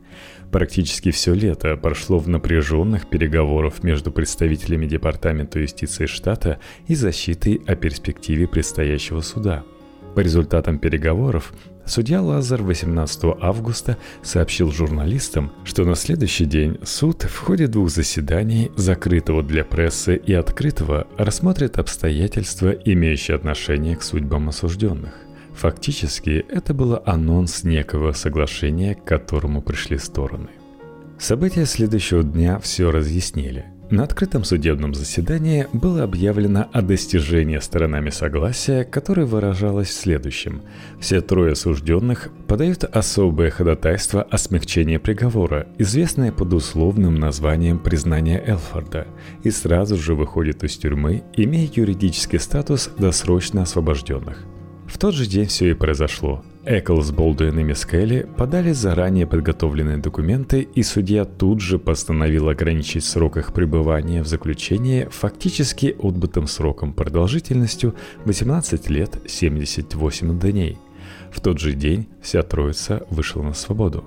[0.51, 7.75] Практически все лето прошло в напряженных переговорах между представителями Департамента юстиции штата и защитой о
[7.75, 9.63] перспективе предстоящего суда–
[10.15, 11.53] по результатам переговоров
[11.85, 18.71] судья Лазар 18 августа сообщил журналистам, что на следующий день суд в ходе двух заседаний,
[18.75, 25.13] закрытого для прессы и открытого, рассмотрит обстоятельства, имеющие отношение к судьбам осужденных.
[25.53, 30.49] Фактически, это было анонс некого соглашения, к которому пришли стороны.
[31.17, 38.83] События следующего дня все разъяснили– на открытом судебном заседании было объявлено о достижении сторонами согласия,
[38.83, 40.61] которое выражалось в следующем.
[40.99, 49.07] Все трое осужденных подают особое ходатайство о смягчении приговора, известное под условным названием признания Элфорда,
[49.43, 54.45] и сразу же выходят из тюрьмы, имея юридический статус досрочно освобожденных.
[54.89, 56.43] В тот же день все и произошло.
[56.65, 63.37] Эклс, Болдуин и Мискелли подали заранее подготовленные документы, и судья тут же постановил ограничить срок
[63.37, 70.77] их пребывания в заключении фактически отбытым сроком продолжительностью 18 лет 78 дней.
[71.31, 74.03] В тот же день вся троица вышла на свободу.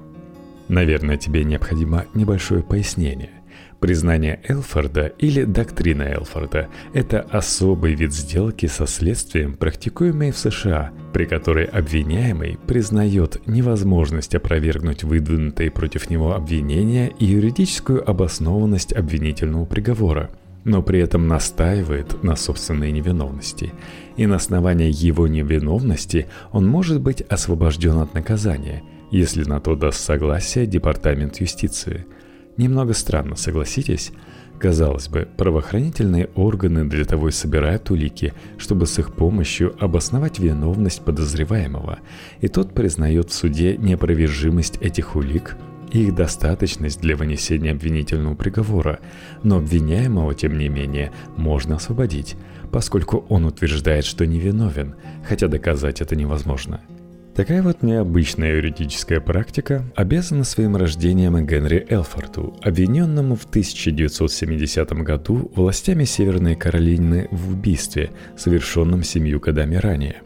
[0.69, 3.31] Наверное, тебе необходимо небольшое пояснение–
[3.83, 11.25] Признание Элфорда или доктрина Элфорда– это особый вид сделки со следствием, практикуемый в США, при
[11.25, 20.31] которой обвиняемый признает невозможность опровергнуть выдвинутые против него обвинения и юридическую обоснованность обвинительного приговора–
[20.65, 23.73] но при этом настаивает на собственной невиновности.
[24.17, 29.99] И на основании его невиновности он может быть освобожден от наказания, если на то даст
[29.99, 32.07] согласие Департамент юстиции–
[32.57, 34.13] Немного странно, согласитесь?
[34.59, 41.05] Казалось бы, правоохранительные органы для того и собирают улики, чтобы с их помощью обосновать виновность
[41.05, 41.99] подозреваемого,
[42.41, 45.57] и тот признает в суде неопровержимость этих улик
[45.91, 49.01] и их достаточность для вынесения обвинительного приговора,
[49.43, 52.37] но обвиняемого, тем не менее, можно освободить,
[52.71, 54.95] поскольку он утверждает, что невиновен,
[55.27, 56.81] хотя доказать это невозможно–
[57.35, 66.05] Такая вот необычная юридическая практика обязана своим рождением Генри Элфорту, обвиненному в 1970 году властями
[66.05, 70.17] Северной Каролины в убийстве, совершенном семью годами ранее.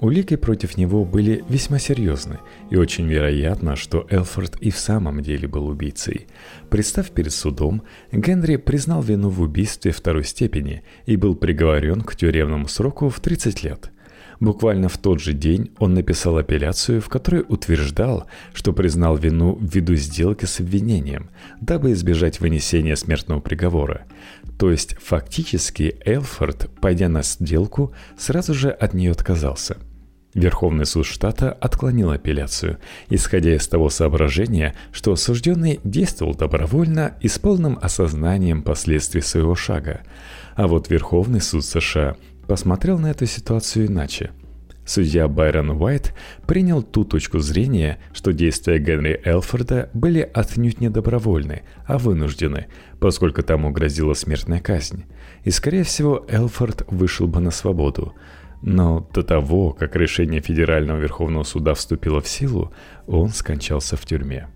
[0.00, 2.38] Улики против него были весьма серьезны,
[2.70, 6.28] и очень вероятно, что Элфорд и в самом деле был убийцей.
[6.70, 12.68] Представ перед судом, Генри признал вину в убийстве второй степени и был приговорен к тюремному
[12.68, 13.90] сроку в 30 лет–
[14.44, 19.94] Буквально в тот же день он написал апелляцию, в которой утверждал, что признал вину ввиду
[19.94, 21.30] сделки с обвинением,
[21.62, 24.04] дабы избежать вынесения смертного приговора.
[24.58, 29.78] То есть фактически Элфорд, пойдя на сделку, сразу же от нее отказался.
[30.34, 32.76] Верховный суд штата отклонил апелляцию,
[33.08, 40.02] исходя из того соображения, что осужденный действовал добровольно и с полным осознанием последствий своего шага.
[40.54, 42.16] А вот Верховный суд США
[42.46, 44.30] посмотрел на эту ситуацию иначе.
[44.86, 46.14] Судья Байрон Уайт
[46.46, 52.66] принял ту точку зрения, что действия Генри Элфорда были отнюдь не добровольны, а вынуждены,
[53.00, 55.04] поскольку тому грозила смертная казнь.
[55.44, 58.14] И, скорее всего, Элфорд вышел бы на свободу.
[58.60, 62.74] Но до того, как решение Федерального Верховного Суда вступило в силу,
[63.06, 64.48] он скончался в тюрьме.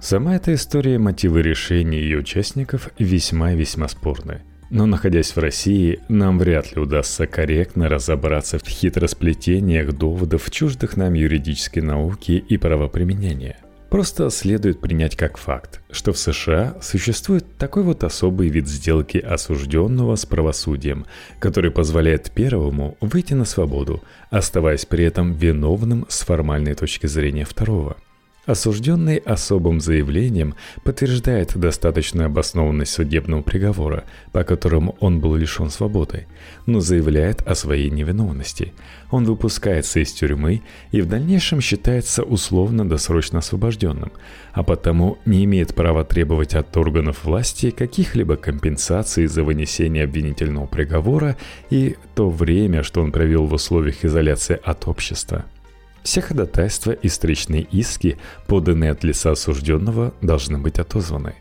[0.00, 6.00] Сама эта история, мотивы решения ее участников весьма и весьма спорны– но находясь в России,
[6.08, 13.58] нам вряд ли удастся корректно разобраться в хитросплетениях доводов чуждых нам юридической науки и правоприменения.
[13.90, 20.14] Просто следует принять как факт, что в США существует такой вот особый вид сделки осужденного
[20.14, 21.06] с правосудием,
[21.40, 27.96] который позволяет первому выйти на свободу, оставаясь при этом виновным с формальной точки зрения второго–
[28.50, 34.02] Осужденный особым заявлением подтверждает достаточную обоснованность судебного приговора,
[34.32, 36.26] по которому он был лишен свободы,
[36.66, 38.72] но заявляет о своей невиновности.
[39.12, 44.10] Он выпускается из тюрьмы и в дальнейшем считается условно-досрочно освобожденным,
[44.52, 51.36] а потому не имеет права требовать от органов власти каких-либо компенсаций за вынесение обвинительного приговора
[51.70, 55.44] и то время, что он провел в условиях изоляции от общества–
[56.02, 61.34] все ходатайства и встречные иски, поданные от лица осужденного, должны быть отозваны.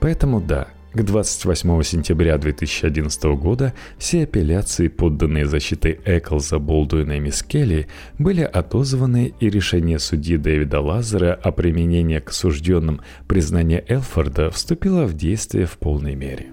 [0.00, 7.88] Поэтому да, к 28 сентября 2011 года все апелляции, подданные защитой Эклза, Болдуина и Мискелли,
[8.18, 15.14] были отозваны, и решение судьи Дэвида Лазера о применении к осужденным признания Элфорда вступило в
[15.14, 16.48] действие в полной мере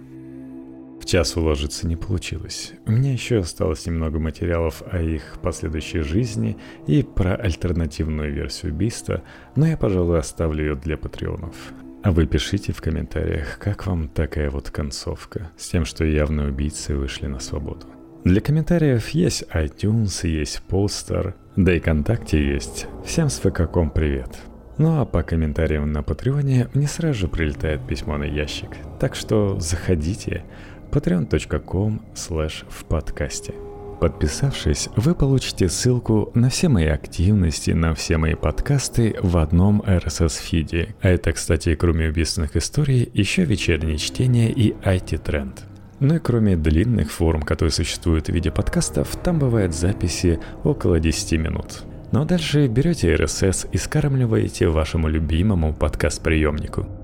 [1.09, 2.73] час уложиться не получилось.
[2.85, 6.55] У меня еще осталось немного материалов о их последующей жизни
[6.85, 9.23] и про альтернативную версию убийства,
[9.55, 11.55] но я, пожалуй, оставлю ее для патреонов.
[12.03, 16.95] А вы пишите в комментариях, как вам такая вот концовка, с тем, что явные убийцы
[16.95, 17.87] вышли на свободу.
[18.23, 22.87] Для комментариев есть iTunes, есть постер, да и ВКонтакте есть.
[23.03, 24.37] Всем с ВКком привет.
[24.79, 28.69] Ну а по комментариям на Патреоне мне сразу же прилетает письмо на ящик.
[28.97, 30.45] Так что заходите,
[30.91, 33.53] patreon.com slash в подкасте.
[33.99, 40.95] Подписавшись, вы получите ссылку на все мои активности, на все мои подкасты в одном RSS-фиде.
[41.01, 45.65] А это, кстати, кроме убийственных историй, еще вечернее чтение и IT-тренд.
[45.99, 51.33] Ну и кроме длинных форм, которые существуют в виде подкастов, там бывают записи около 10
[51.33, 51.83] минут.
[52.13, 56.87] Ну а дальше берете RSS и скармливаете вашему любимому подкаст-приемнику–